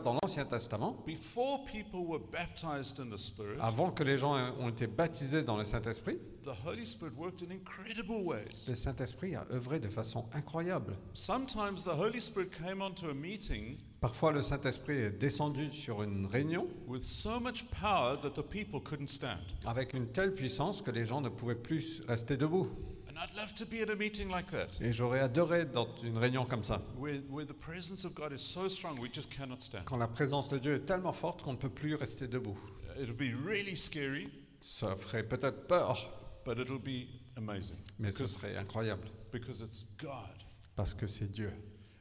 [0.02, 4.70] dans l'Ancien Testament, before people were baptized in the Spirit, avant que les gens ont
[4.70, 8.66] été baptisés dans le Saint-Esprit, the Holy Spirit worked in incredible ways.
[8.66, 10.96] le Saint-Esprit a œuvré de façon incroyable.
[11.12, 16.26] Sometimes the Holy Spirit came onto a meeting Parfois, le Saint-Esprit est descendu sur une
[16.26, 19.40] réunion with so much power that the people couldn't stand.
[19.66, 22.68] avec une telle puissance que les gens ne pouvaient plus rester debout.
[23.14, 25.88] And And I'd love to be at a meeting like that, Et j'aurais adoré dans
[26.02, 29.30] une réunion comme ça, where, where the presence of God is so strong we just
[29.30, 29.84] cannot stand.
[29.84, 32.58] quand la présence de Dieu est tellement forte qu'on ne peut plus rester debout.
[33.00, 34.28] It'll be really scary,
[34.60, 36.12] Ça ferait peut-être peur,
[36.44, 40.42] but it'll be amazing mais ce because, serait incroyable, because it's God.
[40.74, 41.52] parce que c'est Dieu.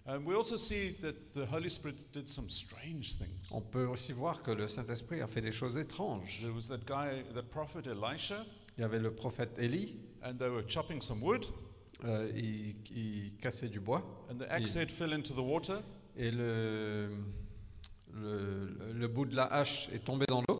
[0.06, 3.40] And we also see that the Holy Spirit did some strange things.
[3.52, 6.40] On peut aussi voir que le Saint-Esprit a fait des choses étranges.
[6.42, 8.46] There was that guy, that prophet Elisha,
[8.78, 11.46] Il y avait le prophète Élie, and they were chopping some wood,
[12.06, 15.82] euh, il, il cassait du bois, and the axe head fell into the water,
[16.18, 17.10] et le,
[18.14, 20.60] le, le bout de la hache est tombé dans l'eau.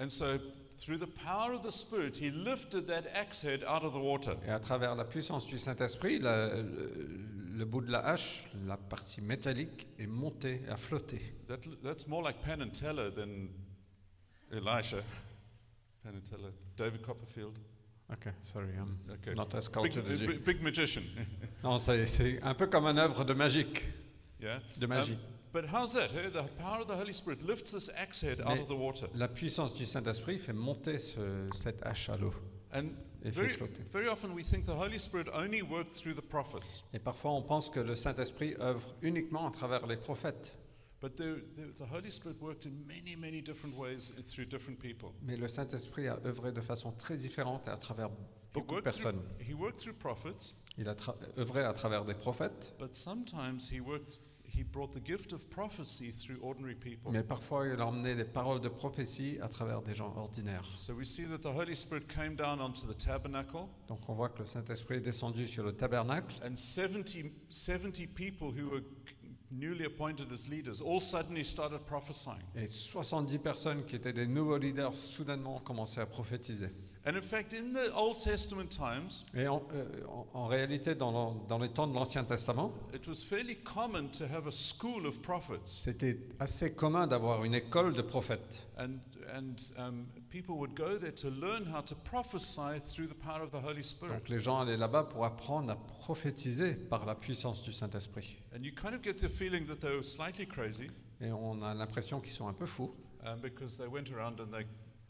[0.00, 0.38] and so
[0.78, 4.36] through the power of the Spirit, he lifted that axe head out of the water.
[4.46, 9.88] Et à travers la puissance du Saint-Esprit, le bout de la hache, la partie métallique,
[9.98, 11.20] est montée, a flotté.
[11.48, 13.48] That, that's more like Penn and Teller than
[14.52, 15.02] Elisha.
[16.04, 17.58] Penn and Teller, David Copperfield.
[18.10, 19.34] Ok, sorry, I'm Okay.
[19.34, 20.26] not as Big, cultured as you.
[20.28, 21.02] big, big magician.
[21.62, 23.84] Non, c'est un peu comme une œuvre de magique,
[24.40, 24.60] yeah?
[24.78, 25.12] de magie.
[25.12, 25.18] Um,
[25.52, 26.10] but how's that?
[26.14, 26.30] eh?
[26.30, 29.08] The power of the Holy Spirit lifts this axe head out Mais- of the water.
[29.14, 32.32] La puissance du Saint-Esprit fait monter ce- cette hache à l'eau
[32.72, 32.84] And
[33.24, 33.82] et fait very, flotter.
[33.92, 36.84] very often we think the Holy Spirit only worked through the prophets.
[36.94, 40.54] Et parfois, on pense que le Saint-Esprit œuvre uniquement à travers les prophètes.
[41.00, 45.10] But the, the, the Holy Spirit worked in many, many different ways through different people.
[45.22, 48.10] Mais le Saint-Esprit a œuvré de façon très différente à travers
[48.52, 49.22] beaucoup de worked, through, personnes.
[49.40, 50.96] he worked through prophets, Il a
[51.36, 54.18] œuvré à travers des prophètes, but sometimes he worked.
[54.50, 57.12] He brought the gift of prophecy through ordinary people.
[57.12, 60.64] mais parfois il a emmené des paroles de prophétie à travers des gens ordinaires.
[60.74, 64.30] So we see that the Holy Spirit came down onto the tabernacle, Donc on voit
[64.30, 68.82] que le Saint-Esprit est descendu sur le tabernacle and 70, 70 people who were
[69.50, 72.42] newly appointed as leaders all suddenly started prophesying.
[72.54, 76.68] et 70 personnes qui étaient des nouveaux leaders soudainement ont commencé à prophétiser.
[77.08, 81.32] And in fact, in the Old Testament times, Et en, euh, en- en réalité, dans,
[81.58, 85.64] les temps de l'Ancien Testament, it was fairly common to have a school of prophets.
[85.84, 88.66] c'était assez commun d'avoir une école de prophètes.
[88.78, 88.98] And,
[89.34, 89.56] and
[90.28, 93.82] people would go there to learn how to prophesy through the power of the Holy
[93.82, 94.12] Spirit.
[94.12, 98.36] Donc les gens allaient là-bas pour apprendre à prophétiser par la puissance du Saint-Esprit.
[98.54, 100.88] And you kind of get the feeling that they were slightly crazy
[101.22, 102.92] Et on a l'impression qu'ils sont un peu fous
[103.24, 104.66] um, because they went around and they,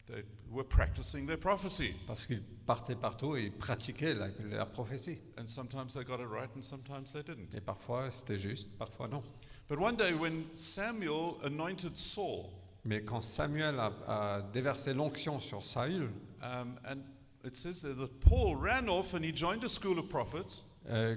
[0.09, 1.93] they were practicing their prophecy.
[2.07, 5.19] parce qu'ils partaient partout et pratiquaient la, la prophétie.
[5.37, 7.53] And sometimes they got it right and sometimes they didn't.
[7.55, 9.21] Et parfois c'était juste, parfois non.
[9.67, 12.49] But one day when Samuel anointed Saul,
[12.85, 16.09] Mais quand Samuel a, a déversé l'onction sur Saül,
[16.41, 17.03] um, and
[17.43, 20.63] it says there that Paul ran off and he joined a school of prophets.
[20.89, 21.15] euh,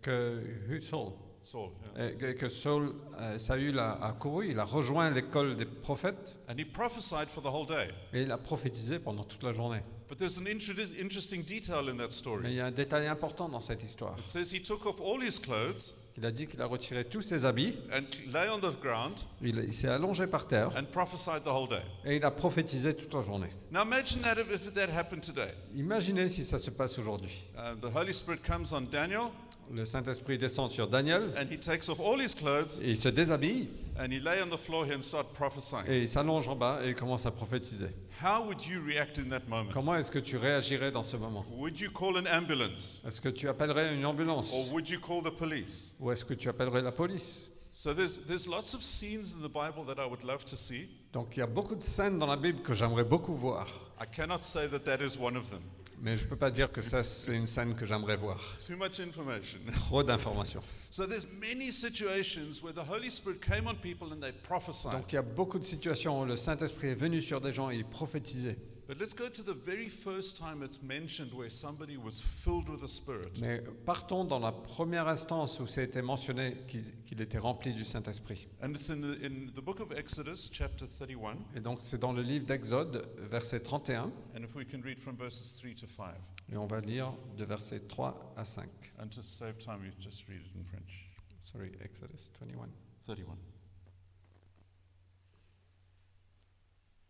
[0.00, 2.02] que Saul, Saul, yeah.
[2.04, 6.36] euh, que- que Saul, euh, Saül a, a couru, il a rejoint l'école des prophètes
[6.48, 7.88] And he prophesied for the whole day.
[8.12, 9.80] et il a prophétisé pendant toute la journée.
[10.08, 12.42] But there's an inter- interesting detail in that Mais story.
[12.48, 14.14] il y a un détail important dans cette histoire.
[14.18, 17.22] It says he took off all his clothes Il a dit qu'il a retiré tous
[17.22, 21.42] ses habits, and lay on the ground il, il s'est allongé par terre and prophesied
[21.42, 21.80] the whole day.
[22.04, 23.48] et il a prophétisé toute la journée.
[23.72, 25.48] Now imagine that if, if that happened today.
[25.74, 27.46] Imaginez si ça se passe aujourd'hui.
[27.56, 29.30] Uh, the Holy Spirit comes on Daniel
[29.70, 33.08] Le Saint-Esprit descend sur Daniel and he takes off all his clothes et il se
[33.08, 35.84] déshabille and he lay on the floor here and start prophesying.
[35.88, 37.88] et il s'allonge en bas et il commence à prophétiser.
[38.22, 39.72] How would you react in that moment?
[39.72, 41.44] Comment est-ce que tu réagirais dans ce moment?
[41.52, 43.02] Would you call an ambulance?
[43.06, 44.52] Est-ce que tu appellerais une ambulance?
[44.52, 45.94] Or would you call the police?
[46.00, 47.50] ou est-ce que tu appellerais la police?
[47.74, 50.90] So there's, there's lots of scenes in the Bible that I would love to see.
[51.12, 53.66] Donc il y a beaucoup de scènes dans la Bible que j'aimerais beaucoup voir,
[54.00, 55.62] I cannot say that that is one of them.
[56.02, 58.40] Mais je ne peux pas dire que ça c'est une scène que j'aimerais voir.
[58.58, 59.58] Too much information.
[59.72, 60.60] Trop d'informations.
[60.90, 64.92] So there's many situations where the Holy Spirit came on people and they prophesied.
[64.92, 67.70] Donc il y a beaucoup de situations où le Saint-Esprit est venu sur des gens
[67.70, 68.58] et il prophétisait.
[68.88, 72.80] But let's go to the very first time it's mentioned where somebody was filled with
[72.80, 73.40] the Spirit.
[73.40, 77.72] Mais partons dans la première instance où ça a été mentionné qu'il qu'il était rempli
[77.72, 78.48] du Saint-Esprit.
[78.60, 81.36] And it's in the, in the book of Exodus, chapter 31.
[81.54, 85.16] Et donc c'est dans le livre d'Exode, verset 31, And if we can read from
[85.16, 86.14] verses 3 to 5.
[86.50, 88.68] et on va lire de versets 3 à 5.
[88.98, 91.08] And to save time, you just read it in French.
[91.38, 92.68] Sorry, Exodus 21.
[93.06, 93.36] 31.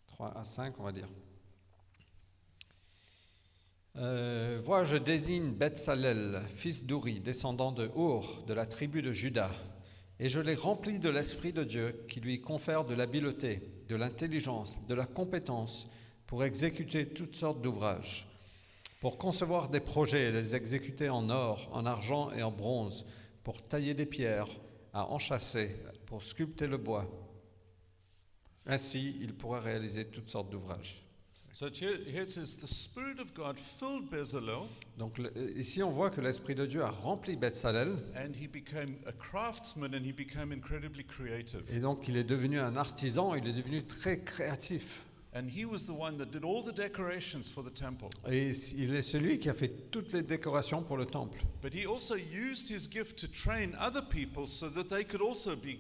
[0.06, 1.08] 3 à 5, on va dire.
[3.96, 9.50] Euh, Vois, je désigne Betsalel, fils d'Uri, descendant de Our, de la tribu de Juda,
[10.18, 14.78] et je l'ai rempli de l'Esprit de Dieu qui lui confère de l'habileté, de l'intelligence,
[14.86, 15.90] de la compétence
[16.26, 18.26] pour exécuter toutes sortes d'ouvrages,
[19.00, 23.04] pour concevoir des projets et les exécuter en or, en argent et en bronze,
[23.42, 24.48] pour tailler des pierres,
[24.94, 25.76] à enchâsser,
[26.06, 27.10] pour sculpter le bois.
[28.64, 31.01] Ainsi, il pourra réaliser toutes sortes d'ouvrages.
[31.54, 35.90] So here, here it says, the Spirit of God filled Bezalel, Donc le- ici, on
[35.90, 40.12] voit que l'Esprit de Dieu a rempli Bethsalel, and he became a craftsman and he
[40.12, 41.62] became incredibly creative.
[41.70, 45.04] et donc il est devenu un artisan, il est devenu très créatif.
[45.34, 48.08] And he was the one that did all the decorations for the temple.
[48.30, 51.42] Et il est celui qui a fait toutes les décorations pour le temple.
[51.62, 55.54] But he also used his gift to train other people so that they could also
[55.56, 55.78] be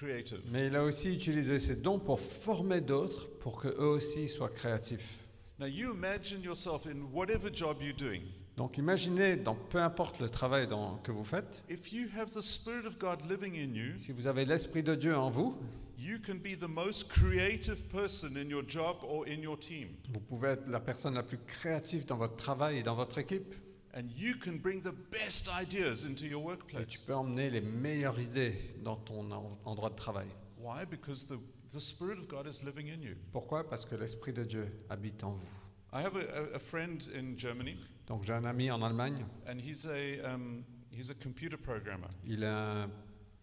[0.00, 0.40] creative.
[0.50, 5.18] Mais il a aussi utilisé ses dons pour former d'autres, pour qu'eux aussi soient créatifs.
[5.58, 8.22] Now you imagine yourself in whatever job you're doing.
[8.56, 12.40] Donc imaginez, dans peu importe le travail dans- que vous faites, If you have the
[12.42, 15.56] Spirit of God living in you, si vous avez l'Esprit de Dieu en vous,
[15.98, 19.88] you can be the most creative person in your job or in your team.
[20.12, 23.54] vous pouvez être la personne la plus créative dans votre travail et dans votre équipe.
[23.92, 27.04] And you can bring the best ideas into your Et tu workplace.
[27.06, 30.28] peux emmener les meilleures idées dans ton en- endroit de travail.
[30.58, 30.84] Why?
[30.88, 31.38] Because the,
[31.72, 33.16] the Spirit of God is living in you.
[33.32, 33.68] Pourquoi?
[33.68, 35.46] Parce que l'Esprit de Dieu habite en vous.
[35.92, 37.76] I have a, a, a friend in Germany,
[38.06, 42.06] Donc j'ai un ami en Allemagne, and he's a, um, he's a computer programmer.
[42.24, 42.88] il est un,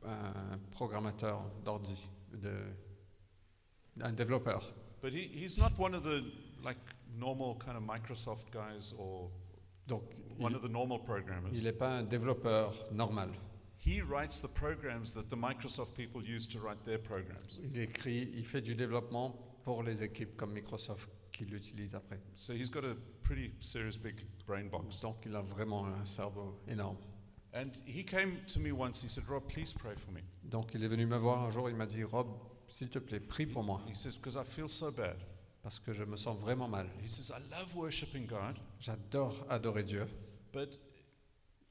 [0.06, 2.54] un programmateur d'ordi, de,
[4.02, 4.64] un développeur.
[5.02, 6.24] But he, he's not one of the
[6.64, 6.78] like
[7.18, 9.30] normal kind of Microsoft guys or
[9.88, 10.04] Donc
[10.40, 11.52] one il- of the normal programmers.
[11.54, 13.30] il n'est pas un développeur normal.
[13.86, 17.42] He writes the programs that the Microsoft people use to write their programs.
[17.64, 19.32] Il écrit, il fait du développement
[19.64, 22.20] pour les équipes comme Microsoft qui l'utilisent après.
[22.36, 25.00] So he's got a pretty serious big brain box.
[25.02, 26.98] Donc il a vraiment un cerveau énorme.
[27.54, 30.20] And he came to me once, he said, Rob, please pray for me.
[30.44, 32.28] Donc il est venu me voir un jour, il m'a dit Rob,
[32.68, 35.16] s'il te plaît, prie pour moi He says, because I feel so bad.
[35.68, 36.88] Parce que je me sens vraiment mal.
[37.04, 40.08] He says, I love worshiping God, J'adore adorer Dieu,
[40.54, 40.80] but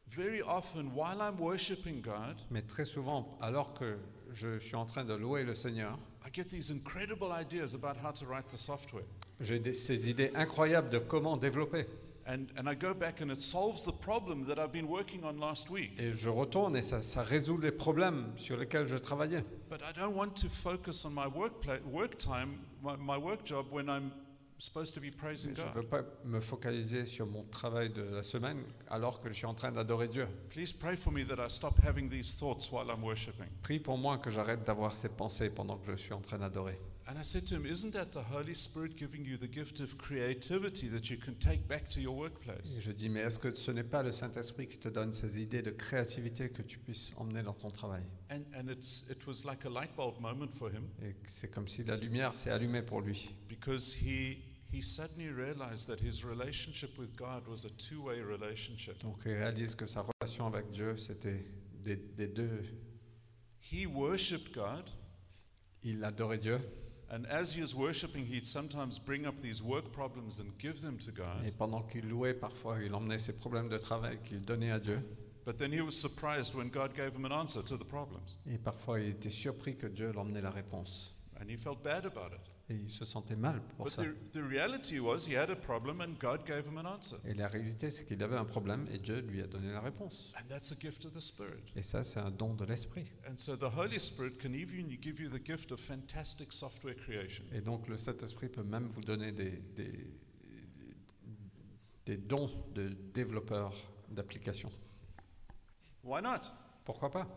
[0.06, 3.96] very often while I'm worshiping God, mais très souvent, alors que
[4.34, 8.12] je suis en train de louer le Seigneur, I get these incredible ideas about how
[8.12, 9.04] to write the software.
[9.40, 11.86] j'ai des- ces idées incroyables de comment développer.
[12.28, 15.38] And, and I go back and it solves the problem that I've been working on
[15.38, 15.92] last week.
[15.98, 19.44] Et je retourne et ça, ça résout les problèmes sur lesquels je travaillais.
[19.70, 23.44] But I don't want to focus on my work, pla- work time, my, my work
[23.44, 24.12] job, when I'm
[24.58, 25.74] supposed to be praising Je ne God.
[25.74, 29.54] veux pas me focaliser sur mon travail de la semaine alors que je suis en
[29.54, 30.26] train d'adorer Dieu.
[30.50, 33.48] Please pray for me that I stop having these thoughts while I'm worshiping.
[33.62, 36.78] Prie pour moi que j'arrête d'avoir ces pensées pendant que je suis en train d'adorer.
[37.08, 39.96] And I said to him, Isn't that the Holy Spirit giving you the gift of
[39.96, 42.76] creativity that you can take back to your workplace?
[42.78, 45.40] Et je dis, mais est-ce que ce n'est pas le Saint-Esprit qui te donne ces
[45.40, 48.02] idées de créativité que tu puisses emmener dans ton travail?
[48.32, 51.68] And, and it's, it was like a light bulb moment for him Et c'est comme
[51.68, 53.30] si la lumière s'est allumée pour lui.
[53.48, 54.38] because he,
[54.72, 59.00] he suddenly realized that his relationship with God was a two way relationship.
[59.04, 61.46] Donc il réalise que sa relation avec Dieu, c'était
[61.84, 62.64] des, des deux.
[63.72, 64.90] He worshiped God,
[65.84, 66.58] Il adorait Dieu,
[67.10, 70.98] and as he was worshiping, he'd sometimes bring up these work problems and give them
[70.98, 71.44] to God.
[71.46, 75.00] et pendant qu'il louait, parfois il emmenait ses problèmes de travail qu'il donnait à Dieu.
[75.44, 78.38] But then he was surprised when God gave him an answer to the problems.
[78.50, 81.14] Et parfois il était surpris que Dieu l'emmenait la réponse.
[81.40, 82.40] And he felt bad about it.
[82.68, 84.02] Et il se sentait mal pour But ça.
[84.02, 87.16] the, the reality was he had a problem and God gave him an answer.
[87.24, 90.32] Et la réalité, c'est qu'il avait un problème et Dieu lui a donné la réponse.
[90.36, 91.62] And that's a gift of the Spirit.
[91.76, 93.06] Et ça, c'est un don de l'esprit.
[93.30, 97.44] And so the Holy Spirit can even give you the gift of fantastic software creation.
[97.52, 100.10] Et donc le Saint-Esprit peut même vous donner des, des,
[102.04, 103.74] des dons de développeurs
[104.08, 104.72] d'applications.
[106.02, 106.50] Why not?
[106.84, 107.28] Pourquoi pas?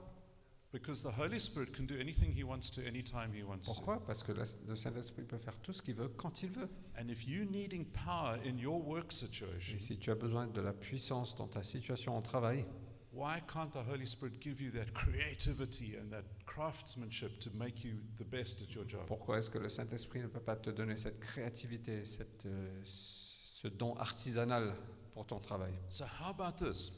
[0.71, 3.73] Because the Holy Spirit can do anything he wants to anytime he wants to.
[3.73, 4.05] Pourquoi?
[4.05, 6.69] Parce que la- le Saint-Esprit peut faire tout ce qu'il veut quand il veut.
[6.95, 10.61] And if you're needing power in your work situation, Et si tu as besoin de
[10.61, 12.65] la puissance dans ta situation au travail,
[13.11, 17.95] why can't the Holy Spirit give you that creativity and that craftsmanship to make you
[18.19, 19.07] the best at your job?
[19.07, 23.67] pourquoi est-ce que le Saint-Esprit ne peut pas te donner cette créativité, cette, euh, ce
[23.67, 24.75] don artisanal
[25.15, 25.73] pour ton travail?
[25.87, 26.91] So how about this?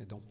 [0.00, 0.22] Et donc,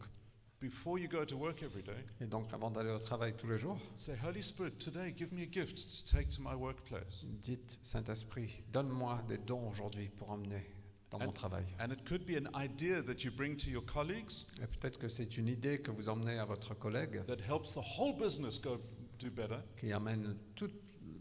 [0.60, 3.58] Before you go to work every day, et donc avant d'aller au travail tous les
[3.58, 7.24] jours, say, Holy Spirit, today give me a gift to take to my workplace.
[7.42, 10.66] dites Saint-Esprit, donne-moi des dons aujourd'hui pour emmener
[11.12, 11.64] dans mon travail.
[11.78, 15.08] And it could be an idea that you bring to your colleagues Et peut-être que
[15.08, 18.78] c'est une idée que vous emmenez à votre collègue that helps the whole business go
[19.20, 19.60] do better.
[19.78, 20.74] qui amène toute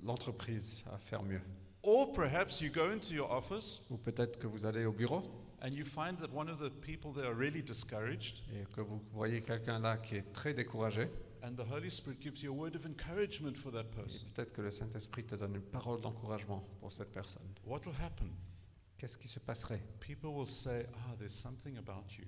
[0.03, 1.41] l'entreprise à faire mieux.
[1.83, 5.21] Or perhaps you go into your office Ou peut-être que vous allez au bureau
[5.62, 9.01] and you find that one of the people there are really discouraged, et que vous
[9.14, 11.10] voyez quelqu'un là qui est très découragé.
[11.43, 14.28] and the Holy Spirit gives you a word of encouragement for that person.
[14.36, 17.47] peut-être que le Saint-Esprit te donne une parole d'encouragement pour cette personne.
[17.66, 18.28] What will happen?
[18.97, 19.82] Qu'est-ce qui se passerait?
[19.99, 22.26] People will say, Ah, there's something about you.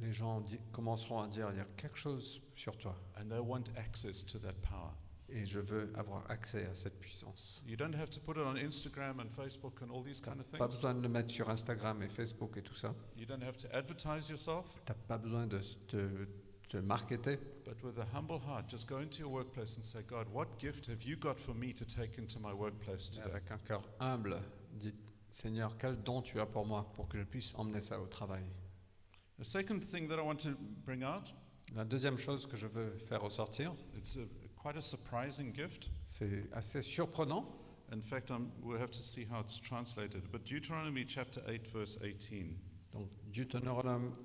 [0.00, 3.64] Les gens commenceront à dire il y a quelque chose sur toi And they want
[3.76, 4.92] access to that power.
[5.30, 7.62] Et je veux avoir accès à cette puissance.
[7.66, 10.50] You don't have to put it on Instagram and Facebook and all these kind of
[10.50, 10.76] Pas things.
[10.76, 12.94] besoin de le mettre sur Instagram et Facebook et tout ça.
[13.16, 15.58] You don't have to advertise yourself, Tu n'as pas besoin de
[15.88, 16.26] te,
[16.68, 17.38] te marketer.
[17.64, 20.86] but with a humble heart, just go into your workplace and say, God, what gift
[20.88, 23.24] have you got for me to take into my workplace today?
[23.30, 24.38] avec un cœur humble,
[24.74, 24.94] dites
[25.30, 28.44] Seigneur, quel don tu as pour moi pour que je puisse emmener ça au travail?
[29.38, 30.50] The second thing that I want to
[30.84, 31.34] bring out,
[31.74, 34.20] La deuxième chose que je veux faire ressortir, it's a,
[34.64, 35.90] quite a surprising gift.
[36.06, 37.44] c'est assez surprenant.
[37.92, 40.22] In fact, I'm, we'll have to see how it's translated.
[40.32, 42.56] But Deuteronomy chapter 8, verse 18.
[42.94, 44.16] Donc Deutéronome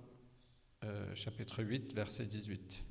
[0.86, 2.82] euh, chapitre 8, verset 18.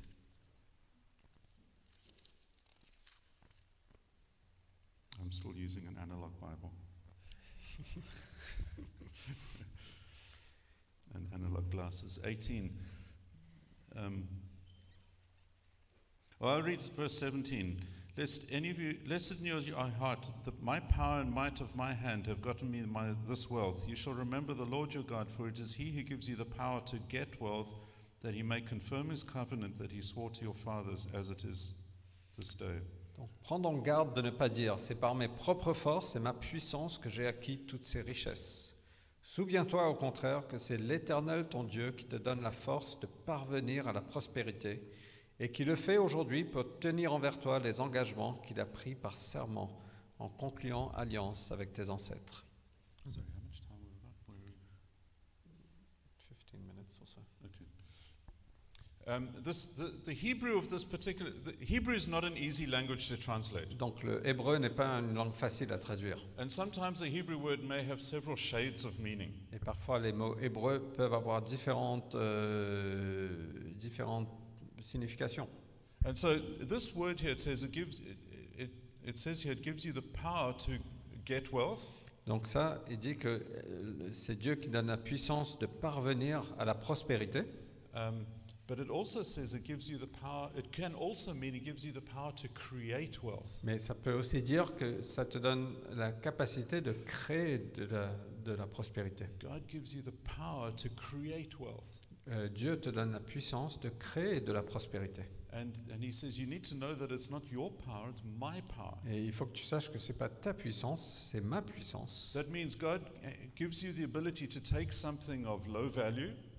[5.19, 6.71] I'm still using an analog Bible.
[11.15, 12.19] and analog glasses.
[12.23, 12.71] 18.
[13.97, 14.27] Um,
[16.39, 17.79] well, I'll read verse 17.
[18.17, 19.61] Lest any of you, lest in your
[19.97, 23.85] heart that my power and might of my hand have gotten me my, this wealth,
[23.87, 26.43] you shall remember the Lord your God, for it is He who gives you the
[26.43, 27.73] power to get wealth,
[28.21, 31.73] that He may confirm His covenant that He swore to your fathers, as it is
[32.37, 32.81] this day.
[33.17, 36.33] Donc, prends donc garde de ne pas dire, c'est par mes propres forces et ma
[36.33, 38.75] puissance que j'ai acquis toutes ces richesses.
[39.21, 43.87] Souviens-toi au contraire que c'est l'Éternel ton Dieu qui te donne la force de parvenir
[43.87, 44.81] à la prospérité
[45.39, 49.17] et qui le fait aujourd'hui pour tenir envers toi les engagements qu'il a pris par
[49.17, 49.79] serment
[50.19, 52.45] en concluant alliance avec tes ancêtres.
[53.05, 54.11] Sorry, how much time have we got?
[54.27, 54.53] Where are we?
[56.27, 57.21] 15 minutes or so.
[57.45, 57.65] Okay.
[59.07, 63.07] Um, this, the, the Hebrew of this particular, the Hebrew is not an easy language
[63.07, 63.77] to translate.
[63.77, 66.19] Donc le hébreu n'est pas une langue facile à traduire.
[66.37, 69.31] And sometimes a Hebrew word may have several shades of meaning.
[69.53, 73.29] Et parfois les mots hébreux peuvent avoir différentes, euh,
[73.77, 74.27] différentes
[76.05, 78.17] And so this word here, it says it gives, it,
[78.57, 78.69] it,
[79.03, 80.71] it says here, it gives you the power to
[81.25, 81.91] get wealth,
[82.29, 86.65] Donc ça, il dit que euh, c'est Dieu qui donne la puissance de parvenir à
[86.65, 87.43] la prospérité,
[87.95, 88.23] um,
[88.67, 91.83] but it also says it gives you the power, it can also mean it gives
[91.83, 93.63] you the power to create wealth.
[93.63, 98.11] mais ça peut aussi dire que ça te donne la capacité de créer de la,
[98.45, 99.25] de la prospérité.
[99.41, 101.98] God gives you the power to create wealth.
[102.29, 105.23] Euh, Dieu te donne la puissance de créer de la prospérité.
[105.51, 108.61] And, and he says you need to know that it's not your power, it's my
[108.67, 108.97] power.
[109.09, 112.35] Et il faut que tu saches que c'est pas ta puissance, c'est ma puissance.
[112.35, 112.43] Uh,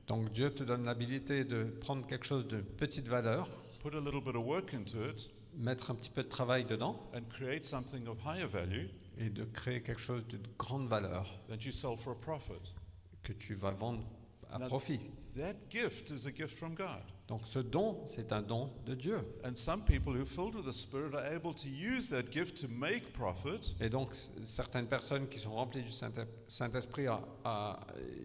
[0.09, 3.49] Donc Dieu te donne l'habilité de prendre quelque chose de petite valeur,
[3.81, 6.97] put a little bit of work into it, mettre un petit peu de travail dedans
[7.15, 11.59] and create something of higher value et de créer quelque chose de grande valeur that
[11.65, 12.75] you sell for a profit.
[13.23, 14.03] que tu vas vendre
[14.51, 14.99] à Now- profit.
[15.37, 17.03] That gift is a gift from God.
[17.29, 19.19] Donc ce don, c'est un don de Dieu.
[19.45, 22.57] And some people who are filled with the Spirit are able to use that gift
[22.63, 24.13] to make profit Et donc
[24.45, 26.11] certaines personnes qui sont remplies du Saint-
[26.49, 27.07] Saint-Esprit,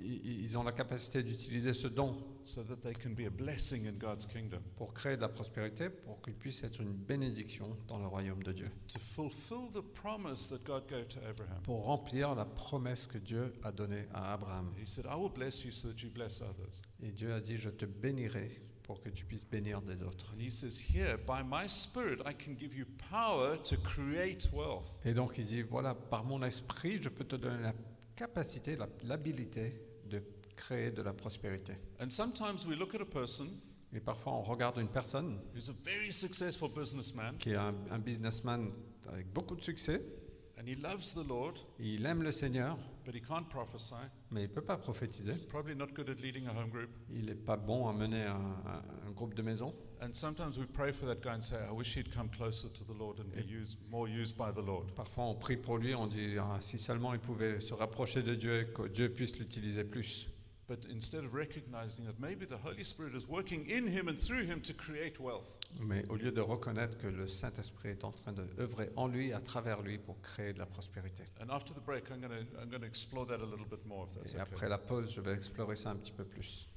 [0.03, 2.15] ils ont la capacité d'utiliser ce don
[2.45, 5.89] so that they can be a blessing in God's kingdom, pour créer de la prospérité,
[5.89, 10.47] pour qu'ils puissent être une bénédiction dans le royaume de Dieu, to fulfill the promise
[10.49, 11.61] that God gave to Abraham.
[11.63, 14.73] pour remplir la promesse que Dieu a donnée à Abraham.
[14.81, 16.81] He said, I will bless you so that you bless others.
[17.01, 18.49] Et Dieu a dit, je te bénirai
[18.83, 20.31] pour que tu puisses bénir des autres.
[20.33, 24.99] And he says, Here, by my Spirit, I can give you power to create wealth.
[25.03, 27.73] Et donc il dit, voilà, par mon esprit, je peux te donner la
[28.15, 29.73] capacité, l'habilité
[30.55, 31.73] créer de la prospérité.
[31.99, 33.45] And sometimes we look at a person
[33.93, 37.99] Et parfois on regarde une personne who's a very successful businessman qui est un, un
[37.99, 38.71] businessman
[39.07, 40.01] avec beaucoup de succès,
[40.59, 43.93] and he loves the Lord, il aime le Seigneur, but he can't prophesy.
[44.31, 45.31] mais il ne peut pas prophétiser.
[45.33, 46.89] He's probably not good at leading a home group.
[47.13, 48.35] Il n'est pas bon à mener un,
[48.65, 49.73] un- un groupe de maison.
[50.01, 52.83] And sometimes we pray for that guy and say, I wish he'd come closer to
[52.83, 54.91] the Lord and be used, more used by the Lord.
[54.93, 58.33] Parfois on prie pour lui, on dit Ah, si seulement il pouvait se rapprocher de
[58.35, 60.27] Dieu et que Dieu puisse l'utiliser plus.
[60.67, 64.45] But instead of recognizing that maybe the Holy Spirit is working in him and through
[64.45, 68.33] him to create wealth, Mais au lieu de reconnaître que le Saint-Esprit est en train
[68.33, 71.23] d'œuvrer en lui, à travers lui, pour créer de la prospérité.
[71.39, 73.85] and after the break, I'm going to I'm going to explore that a little bit
[73.85, 76.67] more, if that's Et après la pause, je vais explorer ça un petit peu plus.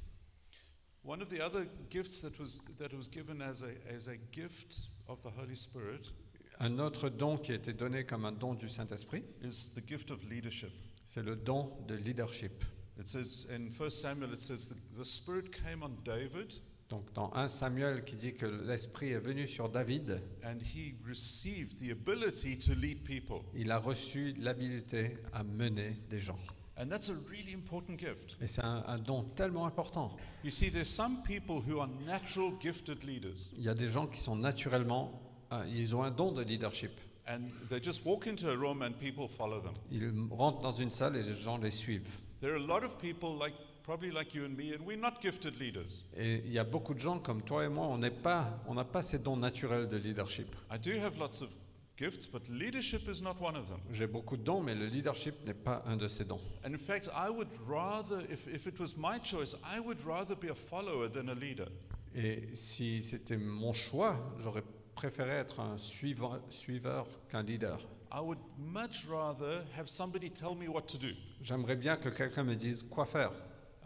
[1.03, 4.91] One of the other gifts that was that was given as a as a gift
[5.07, 6.13] of the Holy Spirit
[6.61, 10.11] Un autre don qui a été donné comme un don du Saint-Esprit, is the gift
[10.11, 10.73] of leadership.
[11.07, 12.65] c'est le don de leadership.
[12.99, 16.53] It says in 1 Samuel, it says the, the Spirit came on David
[16.89, 21.79] Donc dans 1 Samuel qui dit que l'Esprit est venu sur David, and he received
[21.79, 23.43] the ability to lead people.
[23.55, 26.39] il a reçu l'habilité à mener des gens.
[26.79, 28.39] And that's a really important gift.
[28.41, 30.17] Et c'est un, un don tellement important.
[30.45, 33.51] You see, there's some people who are natural gifted leaders.
[33.57, 35.21] Il y a des gens qui sont naturellement
[35.51, 36.93] ah, ils ont un don de leadership.
[37.27, 39.75] And they just walk into a room and people follow them.
[39.91, 42.09] Ils rentrent dans une salle et les gens les suivent.
[42.41, 45.21] There are a lot of people, like probably like you and me, and we're not
[45.21, 46.05] gifted leaders.
[46.17, 48.75] Et il y a beaucoup de gens comme toi et moi, on n'est pas, on
[48.75, 50.55] n'a pas ces dons naturels de leadership.
[50.71, 51.49] I do have lots of
[51.97, 53.81] gifts, but leadership is not one of them.
[53.91, 56.41] J'ai beaucoup de dons, mais le leadership n'est pas un de ces dons.
[56.65, 60.37] And in fact, I would rather, if, if it was my choice, I would rather
[60.37, 61.67] be a follower than a leader.
[62.15, 64.65] Et si c'était mon choix, j'aurais
[64.95, 67.79] préféré être un suiveur, suiveur qu'un leader.
[68.11, 71.15] I would much rather have somebody tell me what to do.
[71.43, 73.33] J'aimerais bien que quelqu'un me dise quoi faire.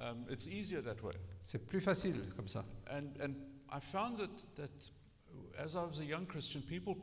[0.00, 1.14] Um, it's easier that way.
[1.42, 2.64] C'est plus facile comme ça.
[2.90, 3.34] And, and
[3.70, 4.90] I found that, that
[5.58, 6.96] as I was a young Christian, people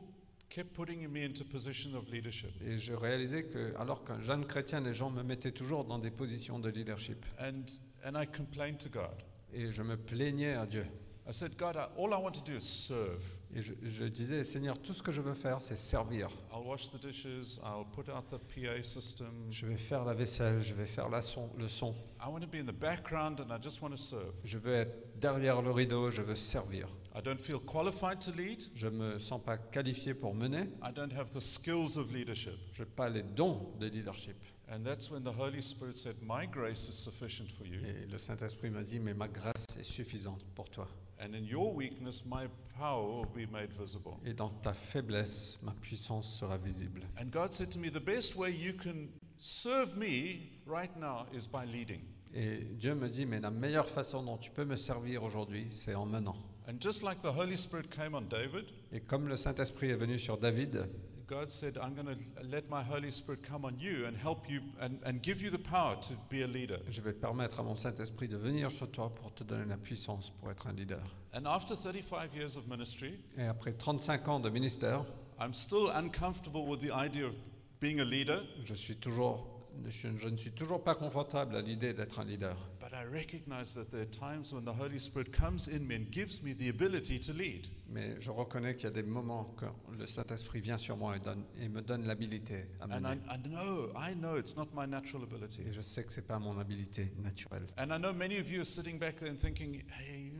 [0.48, 2.50] kept putting me into position of leadership.
[2.62, 6.10] Et je réalisais que, alors qu'un jeune chrétien, les gens me mettaient toujours dans des
[6.10, 7.24] positions de leadership.
[7.38, 7.64] And,
[8.04, 9.22] and I complained to God.
[9.52, 10.86] Et je me plaignais à Dieu.
[11.30, 13.22] I said, God, I, all I want to do is serve.
[13.54, 16.28] Et je, je disais, Seigneur, tout ce que je veux faire, c'est servir.
[16.52, 19.46] I'll wash the dishes, I'll put out the PA system.
[19.48, 21.94] Je vais faire la vaisselle, je vais faire la son, le son.
[22.20, 24.34] I want to be in the background and I just want to serve.
[24.42, 26.88] Je veux être derrière le rideau, je veux servir.
[27.14, 28.64] I don't feel qualified to lead.
[28.74, 30.68] Je ne me sens pas qualifié pour mener.
[30.82, 32.58] I don't have the skills of leadership.
[32.72, 34.36] Je n'ai pas les dons de leadership.
[34.68, 37.80] And that's when the Holy Spirit said, My grace is sufficient for you.
[37.84, 40.88] Et le Saint-Esprit m'a dit, mais ma grâce est suffisante pour toi.
[41.20, 42.46] And in your weakness, my
[42.78, 44.18] power will be made visible.
[44.24, 47.02] Et dans ta faiblesse, ma puissance sera visible.
[47.20, 49.08] And God said to me, The best way you can
[49.38, 52.00] serve me right now is by leading.
[52.32, 55.94] Et Dieu me dit, mais la meilleure façon dont tu peux me servir aujourd'hui, c'est
[55.94, 56.36] en menant.
[56.68, 60.18] And just like the Holy Spirit came on David, Et comme le Saint-Esprit est venu
[60.18, 60.86] sur David,
[61.30, 62.16] God said, I'm going to
[62.50, 65.60] let my Holy Spirit come on you and help you and, and give you the
[65.60, 66.78] power to be a leader.
[66.90, 70.30] je vais permettre à mon Saint-Esprit de venir sur toi pour te donner la puissance
[70.40, 70.98] pour être un leader.
[71.32, 75.04] And after 35 years of ministry, Et après 35 ans de ministère,
[75.40, 77.34] I'm still uncomfortable with the idea of
[77.78, 79.46] being a leader, je suis toujours,
[79.88, 82.56] je, je ne suis toujours pas confortable à l'idée d'être un leader.
[82.80, 86.10] but I recognize that there are times when the Holy Spirit comes in me and
[86.10, 87.68] gives me the ability to lead.
[87.92, 89.66] Mais je reconnais qu'il y a des moments que
[89.98, 93.20] le Saint-Esprit vient sur moi et, donne- et me donne l'habilité à And I, mener.
[93.28, 95.62] I know, I know it's not my natural ability.
[95.62, 97.66] Et je sais que ce n'est pas mon habilité naturelle.
[97.76, 100.32] And I know many of you are sitting back there and thinking, hey,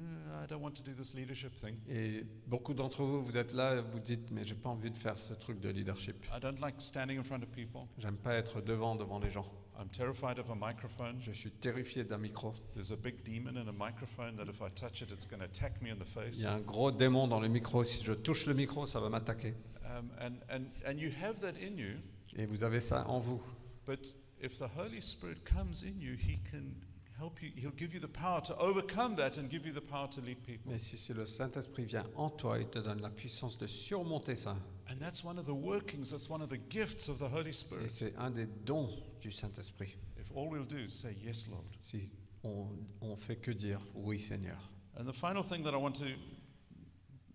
[0.43, 1.75] I don't want to do this leadership thing.
[1.89, 4.97] Et beaucoup d'entre vous, vous êtes là et vous dites, mais j'ai pas envie de
[4.97, 6.25] faire ce truc de leadership.
[6.33, 7.81] I don't like standing in front of people.
[7.99, 9.47] J'aime pas être devant devant les gens.
[9.81, 11.17] I'm terrified of a microphone.
[11.21, 12.55] Je suis terrifié d'un micro.
[12.75, 15.47] There's a big demon in a microphone that if I touch it, it's going to
[15.47, 16.43] attack me in the Il face.
[16.43, 17.83] y a un gros démon dans le micro.
[17.83, 19.55] Si je touche le micro, ça va m'attaquer.
[19.87, 21.97] Um, and, and, and you have that in you,
[22.37, 23.41] Et vous avez ça en vous.
[23.87, 26.75] but if the Holy Spirit comes in you, He can
[27.21, 27.51] help you.
[27.57, 30.43] He'll give you the power to overcome that and give you the power to lead
[30.43, 30.73] people.
[30.73, 34.37] Mais si c'est le Saint-Esprit vient en toi, il te donne la puissance de surmonter
[34.37, 34.57] ça.
[34.91, 37.53] And that's one of the workings, that's one of the gifts of the Holy Et
[37.53, 37.89] Spirit.
[37.91, 38.89] c'est un des dons
[39.21, 39.97] du Saint-Esprit.
[40.19, 41.65] If all we'll do is say, Yes, Lord.
[41.81, 42.11] Si
[42.43, 42.69] on,
[43.03, 44.59] on fait que dire oui Seigneur.
[44.99, 46.07] And the final thing that I want to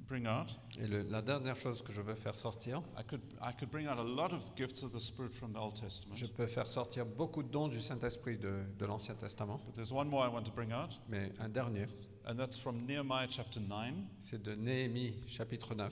[0.08, 3.54] bring out, Et le- la dernière chose que je veux faire sortir, I could, I
[3.58, 6.16] could bring out a lot of gifts of the Spirit from the Old Testament.
[6.16, 9.92] je peux faire sortir beaucoup de dons du Saint-Esprit de, de l'Ancien Testament, But there's
[9.92, 11.88] one more I want to bring out, mais un dernier,
[12.28, 13.94] and that's from Nehemiah chapter 9.
[14.20, 15.92] c'est de Néhémie chapitre 9.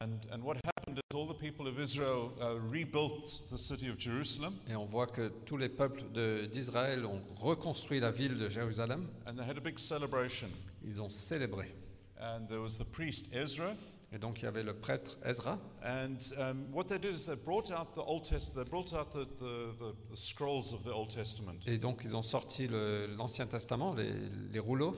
[0.00, 3.98] And, and what happened is all the people of Israel uh, rebuilt the city of
[3.98, 6.04] Jerusalem, Et on voit que tous les peuples
[6.52, 9.08] d'Israël ont reconstruit la ville de Jérusalem.
[9.26, 10.46] and they had a big celebration.
[10.84, 11.74] Ils ont célébré.
[12.22, 13.74] And there was the priest Ezra,
[14.12, 15.58] Et donc il y avait le prêtre Ezra.
[15.82, 19.10] and um, what they did is they brought out the Old Testament, they brought out
[19.10, 21.58] the, the, the, the scrolls of the Old Testament.
[21.66, 24.12] Et donc ils ont sorti l'Ancien Testament, les,
[24.52, 24.94] les rouleaux.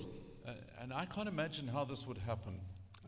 [0.47, 0.51] Uh,
[0.83, 2.55] and I can't imagine how this would happen.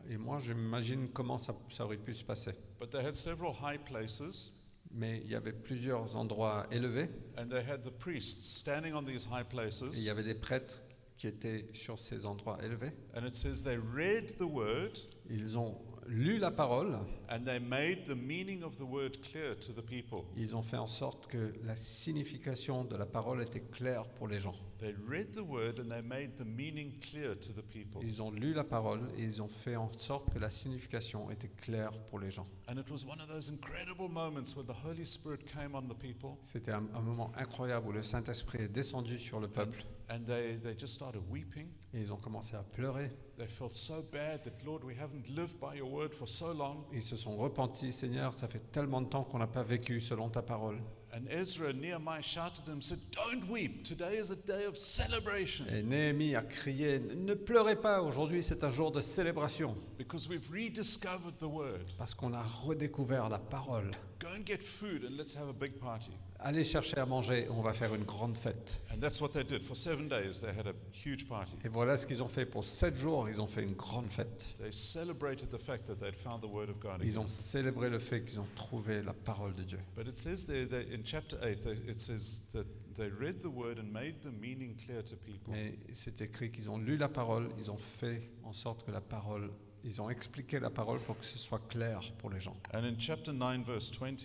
[0.09, 2.53] Et moi j'imagine comment ça, ça aurait pu se passer.
[2.79, 4.53] But they had several high places,
[4.89, 7.09] Mais il y avait plusieurs endroits élevés.
[7.37, 10.03] and they had the priests standing on these high Et il places.
[10.05, 10.79] y avait des prêtres
[11.17, 12.91] qui étaient sur ces endroits élevés.
[13.15, 14.91] And it says they read the word
[15.29, 16.97] Ils ont lu la parole.
[17.29, 20.23] and they made the meaning of the word clear to the people.
[20.37, 24.39] Ils ont fait en sorte que la signification de la parole était claire pour les
[24.39, 24.55] gens.
[24.79, 27.99] They read the word and they made the meaning clear to the people.
[28.03, 31.49] Ils ont lu la parole et ils ont fait en sorte que la signification était
[31.49, 32.45] claire pour les gens.
[32.69, 35.97] And it was one of those incredible moments when the Holy Spirit came on the
[35.97, 39.96] people C'était un, un moment incroyable où le Saint-Esprit est descendu sur le peuple and
[40.25, 41.67] they, they just started weeping.
[41.93, 43.11] et ils ont commencé à pleurer.
[43.37, 46.85] They felt so bad that, Lord, we haven't lived by your word for so long.
[46.93, 50.29] Ils se sont repentis, Seigneur, ça fait tellement de temps qu'on n'a pas vécu selon
[50.29, 50.79] ta parole.
[51.13, 53.83] And Ezra and Nehemiah shouted them, said, Don't weep.
[53.83, 58.63] Today is a day of celebration Et Néhémie a crié, ne pleurez pas, aujourd'hui c'est
[58.63, 61.85] un jour de célébration, because we've rediscovered the word.
[61.97, 63.91] parce qu'on a redécouvert la parole.
[64.19, 66.11] Go and get food and let's have a big party.
[66.39, 68.79] Allez chercher à manger, on va faire une grande fête.
[68.93, 69.63] And that's what they did.
[69.63, 71.53] For seven days, they had a huge party.
[71.65, 74.47] Et voilà ce qu'ils ont fait pour sept jours, ils ont fait une grande fête.
[74.59, 77.01] They celebrated the fact that they'd found the word of God.
[77.03, 79.79] Ils ont célébré le fait qu'ils ont trouvé la parole de Dieu.
[79.95, 82.65] But it says there that in chapter 8, they- it says that
[82.95, 85.51] they read the word and made the meaning clear to people.
[85.53, 89.01] Mais c'est écrit qu'ils ont lu la parole, ils ont fait en sorte que la
[89.01, 89.49] parole,
[89.83, 92.55] ils ont expliqué la parole pour que ce soit clair pour les gens.
[92.73, 94.17] And in chapter 9, verse 20,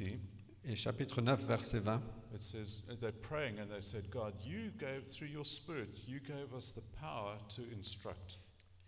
[0.64, 2.00] Et chapitre 9, verset 20,
[2.34, 6.20] it says uh, they're praying and they said, God, you gave, through your spirit, you
[6.20, 8.38] gave us the power to instruct.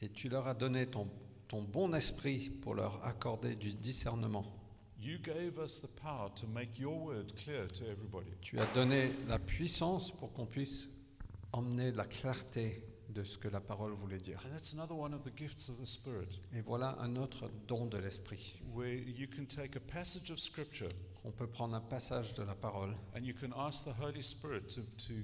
[0.01, 1.09] et tu leur as donné ton,
[1.49, 4.45] ton bon esprit pour leur accorder du discernement.
[5.01, 8.31] You gave us the power to make your word clear to everybody.
[8.41, 10.89] Tu as donné la puissance pour qu'on puisse
[11.53, 14.41] emmener la clarté de ce que la parole voulait dire.
[14.47, 17.87] And that's another one of the gifts of the Spirit, Et voilà un autre don
[17.87, 18.55] de l'esprit.
[18.73, 20.89] where you can take a passage of Scripture
[21.25, 24.69] On peut prendre un passage de la parole and you can ask the Holy Spirit
[24.69, 25.15] to, to,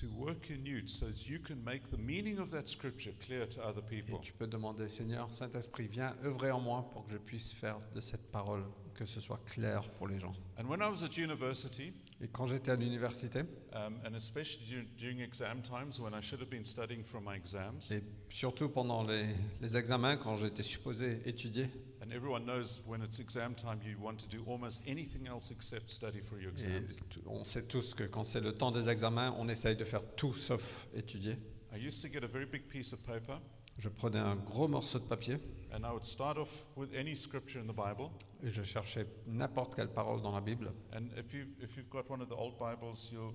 [0.00, 3.46] to work in you so that you can make the meaning of that Scripture clear
[3.48, 4.18] to other et people.
[4.20, 8.00] tu peux demander Seigneur, Saint-Esprit, viens œuvrer en moi pour que je puisse faire de
[8.00, 10.34] cette parole que ce soit clair pour les gens.
[10.58, 13.40] And when I was at university, Et quand j'étais à l'université,
[13.74, 17.36] um, and especially dur- during exam times when I should have been studying for my
[17.36, 21.68] exams, et surtout pendant les, les examens, quand j'étais supposé étudier,
[22.04, 25.90] and everyone knows when it's exam time, you want to do almost anything else except
[25.90, 26.82] study for your et
[27.26, 30.34] on sait tous que quand c'est le temps des examens, on essaye de faire tout
[30.34, 31.38] sauf étudier.
[31.72, 33.38] I used to get a very big piece of paper,
[33.78, 35.38] Je prenais un gros morceau de papier
[35.72, 38.10] and I would start off with any scripture in the Bible.
[38.44, 40.70] et je cherchais n'importe quelle parole dans la Bible.
[40.92, 43.34] And if you've, if you've got one of the old Bibles, you'll,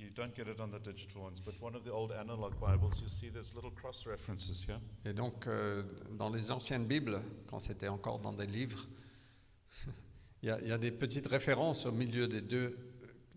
[0.00, 3.00] you don't get it on the digital ones, but one of the old analog Bibles,
[3.00, 4.78] you'll see there's little cross references here.
[5.04, 5.82] Et donc, euh,
[6.18, 8.86] dans les anciennes Bibles, quand c'était encore dans des livres,
[10.42, 12.76] il y, a- il y a des petites références au milieu des deux,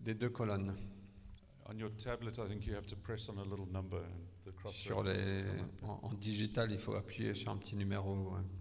[0.00, 0.74] des deux colonnes.
[1.66, 4.26] On your tablet, I think you have to press on a little number and
[4.72, 5.14] Sur les,
[5.82, 8.14] en, en digital, il faut appuyer sur un petit numéro,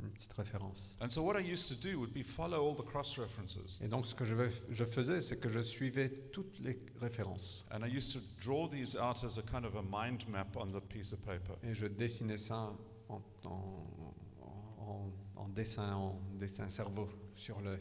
[0.03, 0.95] une petite référence.
[1.01, 3.79] And so what I used to do would be follow all the cross references.
[3.81, 7.65] Et donc, ce que je, vais- je faisais, c'est que je suivais toutes les références.
[7.71, 10.67] And I used to draw these out as a kind of a mind map on
[10.67, 11.53] the piece of paper.
[11.63, 12.73] Et je dessinais ça
[13.09, 13.85] en, en-
[14.79, 17.79] en- en dessin, en dessin cerveau sur le.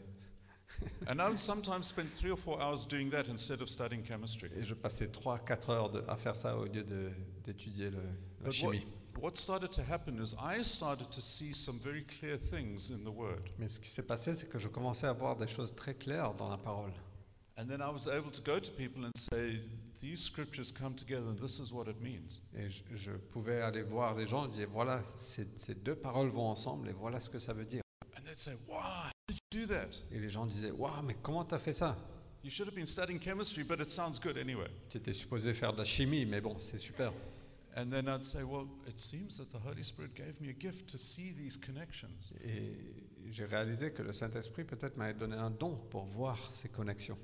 [1.07, 4.49] and I would sometimes spend three or four hours doing that instead of studying chemistry.
[4.57, 7.11] Et je passais 3-4 heures de- à faire ça au lieu de-
[7.45, 7.97] d'étudier le-
[8.41, 8.87] la But what, chimie.
[9.21, 13.13] what started to happen is I started to see some very clear things in the
[13.13, 13.41] Word.
[13.59, 16.33] Mais ce qui s'est passé, c'est que je commençais à voir des choses très claires
[16.33, 16.91] dans la parole.
[17.57, 19.61] And then I was able to go to people and say,
[20.01, 22.41] These scriptures come together and this is what it means.
[22.55, 26.27] Et je, je pouvais aller voir les gens et dire voilà, ces, ces deux paroles
[26.29, 27.81] vont ensemble et voilà ce que ça veut dire.
[28.17, 29.12] And they'd say, you
[29.53, 30.03] do that?
[30.11, 31.95] Et les gens disaient waouh, mais comment tu as fait ça?
[32.43, 34.67] You should have been studying chemistry, but it sounds good anyway.
[34.89, 37.13] Tu étais supposé faire de la chimie, mais bon, c'est super.
[37.75, 40.89] And then I'd say, Well, it seems that the Holy Spirit gave me a gift
[40.89, 42.31] to see these connections.
[42.43, 42.75] Et
[43.31, 47.17] j'ai réalisé que le Saint-Esprit peut-être m'avait donné un don pour voir ces connexions.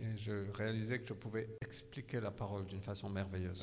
[0.00, 3.62] Et je réalisais que je pouvais expliquer la parole d'une façon merveilleuse.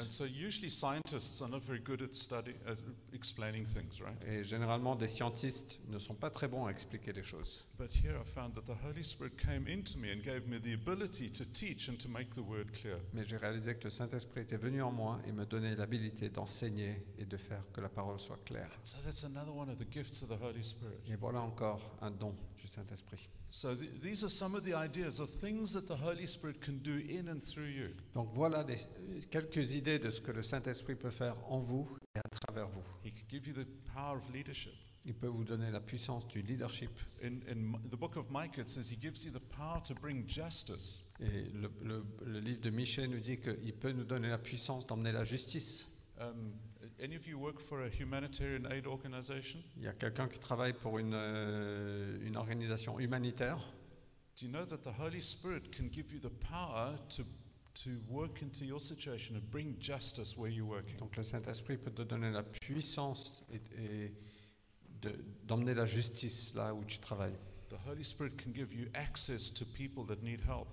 [4.25, 7.65] Et généralement, des scientistes ne sont pas très bons à expliquer les choses.
[13.13, 17.03] Mais j'ai réalisé que le Saint-Esprit était venu en moi et me donnait l'habilité d'enseigner
[17.17, 18.72] et de faire que la parole soit claire.
[18.82, 20.99] So that's another one of the gifts of the Holy Spirit.
[21.09, 23.30] Et voilà encore un don du Saint-Esprit.
[23.49, 26.80] So th- these are some of the ideas of things that the Holy Spirit can
[26.82, 27.86] do in and through you.
[28.13, 28.80] Donc voilà des-
[29.30, 32.82] quelques idées de ce que le Saint-Esprit peut faire en vous et à travers vous.
[33.05, 34.74] He can give you the power of leadership.
[35.05, 36.89] Il peut vous donner la puissance du leadership.
[37.21, 37.39] In,
[37.91, 41.01] the book of Micah, it says he gives you the power to bring justice.
[41.19, 44.88] Et le, le- le livre de Michée nous dit qu'il peut nous donner la puissance
[44.88, 45.86] d'emmener la justice.
[46.21, 46.53] Um,
[47.03, 49.59] any of you work for a humanitarian aid organization?
[49.77, 53.57] Il y a quelqu'un qui travaille pour une, euh, une organisation humanitaire.
[54.39, 57.23] Do you know that the Holy Spirit can give you the power to,
[57.83, 60.97] to work into your situation and bring justice where you're working?
[60.97, 64.13] Donc le Saint-Esprit peut te donner la puissance et, et
[65.01, 67.35] de- d'emmener la justice là où tu travailles.
[67.69, 70.67] The Holy Spirit can give you access to people that need help.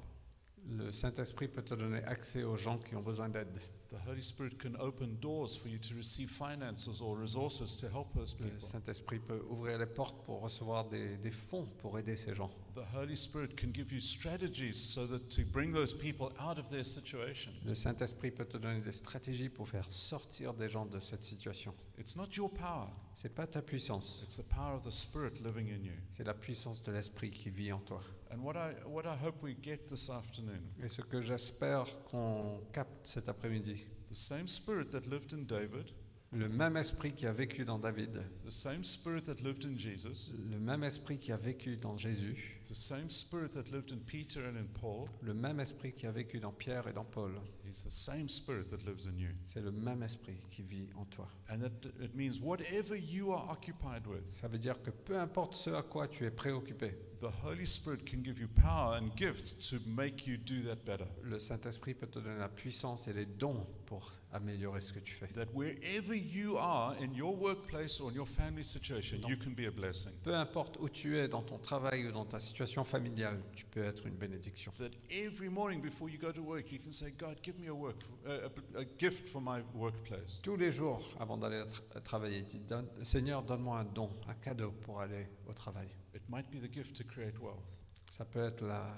[0.69, 3.59] Le Saint-Esprit peut te donner accès aux gens qui ont besoin d'aide.
[3.91, 8.15] The Holy Spirit can open doors for you to receive finances or resources to help
[8.15, 8.47] those Le.
[8.61, 12.51] Saint-Esprit peut ouvrir les portes pour recevoir des, des fonds pour aider ces gens.
[12.77, 16.71] The Holy Spirit can give you strategies so that to bring those people out of
[16.71, 17.53] their situation.
[17.65, 21.75] Le Saint-Esprit peut te donner des stratégies pour faire sortir des gens de cette situation.
[21.99, 22.87] It's not your power,
[23.17, 25.95] C'est pas ta puissance, it's the power of the Spirit living in you.
[26.11, 28.01] c'est la puissance de l'Esprit qui vit en toi.
[28.33, 32.61] And what I, what I hope we get this afternoon, Et ce que j'espère qu'on
[32.73, 35.93] capte cet après-midi, the same Spirit that lived in David,
[36.33, 40.33] le même esprit qui a vécu dans David, the same Spirit that lived in Jesus,
[40.49, 44.47] le même esprit qui a vécu dans Jésus, the same Spirit that lived in Peter
[44.47, 47.33] and in Paul, le même esprit qui a vécu dans Pierre et dans Paul,
[47.71, 49.29] is the same Spirit that lives in you.
[49.45, 51.29] c'est le même esprit qui vit en toi.
[51.49, 55.55] And that it means whatever you are occupied with, Ça veut dire que peu importe
[55.55, 59.53] ce à quoi tu es préoccupé, the Holy Spirit can give you power and gifts
[59.71, 61.07] to make you do that better.
[61.23, 65.13] le Saint-Esprit peut te donner la puissance et les dons pour améliorer ce que tu
[65.15, 65.27] fais.
[65.35, 69.67] That wherever you are in your workplace or in your family situation, you can be
[69.67, 70.13] a blessing.
[70.23, 73.83] Peu importe où tu es dans ton travail ou dans ta situation familiale, tu peux
[73.83, 74.73] être une bénédiction.
[74.79, 77.75] That every morning before you go to work, you can say, God, give me a,
[77.75, 80.41] work for, a, a, a gift for my workplace.
[80.43, 84.73] Tous les jours, avant d'aller tra- travailler, dis donne, Seigneur, donne-moi un don, un cadeau
[84.73, 85.89] pour aller au travail.
[86.15, 87.63] It might be the gift to create wealth.
[88.11, 88.97] Ça peut être la-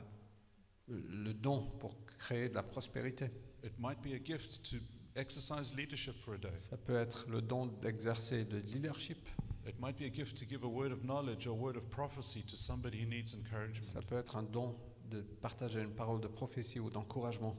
[0.88, 3.30] le don pour créer de la prospérité.
[3.64, 4.76] It might be a gift to
[5.14, 6.56] exercise leadership for a day.
[6.58, 9.18] Ça peut être le don d'exercer de leadership.
[9.66, 12.42] It might be a gift to give a word of knowledge or word of prophecy
[12.42, 14.02] to somebody who needs Ça encouragement.
[14.08, 14.74] peut être un don
[15.08, 17.54] de partager une parole de prophétie ou d'encouragement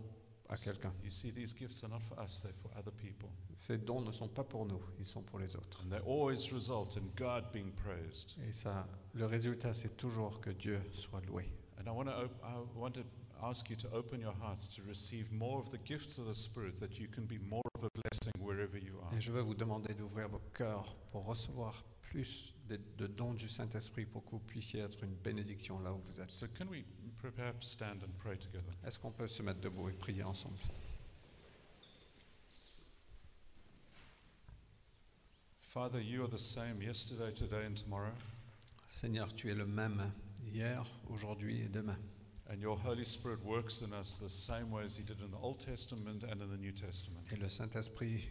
[0.50, 0.94] à quelqu'un.
[1.04, 3.30] You see, these gifts are not for us, they're for other people.
[3.56, 5.82] Ces dons ne sont pas pour nous, ils sont pour les autres.
[5.86, 8.36] And they always result in God being praised.
[8.48, 11.50] Et ça, le résultat, c'est toujours que Dieu soit loué.
[11.80, 13.02] And I want to, op- I want to
[13.42, 16.80] ask you to open your hearts to receive more of the gifts of the Spirit
[16.80, 19.14] that you can be more of a blessing wherever you are.
[19.18, 23.50] Et je vais vous demander d'ouvrir vos cœurs pour recevoir plus de, de dons du
[23.50, 26.32] Saint-Esprit pour que vous puissiez être une bénédiction là où vous êtes.
[26.32, 26.84] So, can we
[27.32, 28.74] perhaps stand and pray together?
[28.86, 30.58] Est-ce qu'on peut se mettre debout et prier ensemble?
[35.60, 38.14] Father, you are the same yesterday, today, and tomorrow.
[38.90, 40.12] Seigneur, tu es le même
[40.46, 41.98] hier, aujourd'hui et demain.
[42.48, 45.38] And your Holy Spirit works in us the same way as He did in the
[45.42, 47.24] Old Testament and in the New Testament.
[47.32, 48.24] Et le Saint-Esprit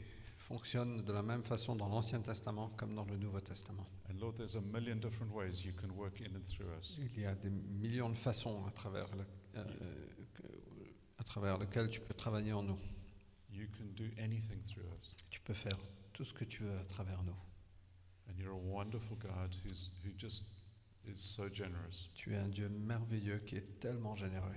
[0.52, 3.86] fonctionne de la même façon dans l'Ancien Testament comme dans le Nouveau Testament.
[4.10, 6.98] And Lord, there's a million different ways you can work in and through us.
[6.98, 9.24] Il y a des millions de façons à travers, le-
[9.56, 9.64] euh,
[11.16, 12.78] à travers lesquelles tu peux travailler en nous.
[13.50, 15.14] You can do anything through us.
[15.30, 15.78] Tu peux faire
[16.12, 17.36] tout ce que tu veux à travers nous.
[18.28, 20.44] And you're a wonderful God who's, who just
[21.06, 22.10] is so generous.
[22.14, 24.54] Tu es un Dieu merveilleux qui est tellement généreux.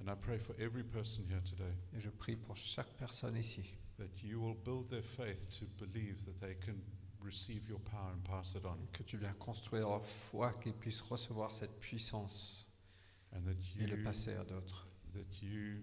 [0.00, 3.62] And I pray for every person here today Et je prie pour chaque personne ici
[3.98, 6.76] that you will build their faith to believe that they can
[7.22, 8.78] receive your power and pass it on.
[8.92, 12.68] que tu viens construire leur foi, qu'ils puissent recevoir cette puissance
[13.32, 14.86] And that et le passer à d'autres.
[15.14, 15.78] that you,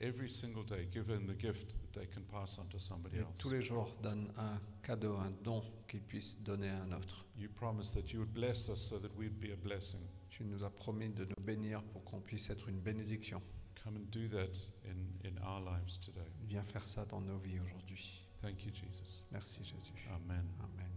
[0.00, 3.20] every single day, give them the gift that they can pass on to somebody Et
[3.20, 3.36] else.
[3.38, 7.24] tous les jours, donne un cadeau, un don qu'ils puissent donner à un autre.
[7.36, 10.00] You promise that you would bless us so that we'd be a blessing.
[10.30, 13.40] Tu nous as promis de nous bénir pour qu'on puisse être une bénédiction.
[13.84, 16.28] Come and do that in, in our lives today.
[16.48, 18.22] Viens faire ça dans nos vies aujourd'hui.
[18.40, 19.24] Thank you, Jesus.
[19.32, 19.92] Merci Jésus.
[20.14, 20.44] Amen.
[20.60, 20.90] Amen.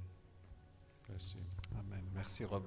[1.08, 1.38] You.
[1.80, 2.04] Amen.
[2.14, 2.64] Merci Rob.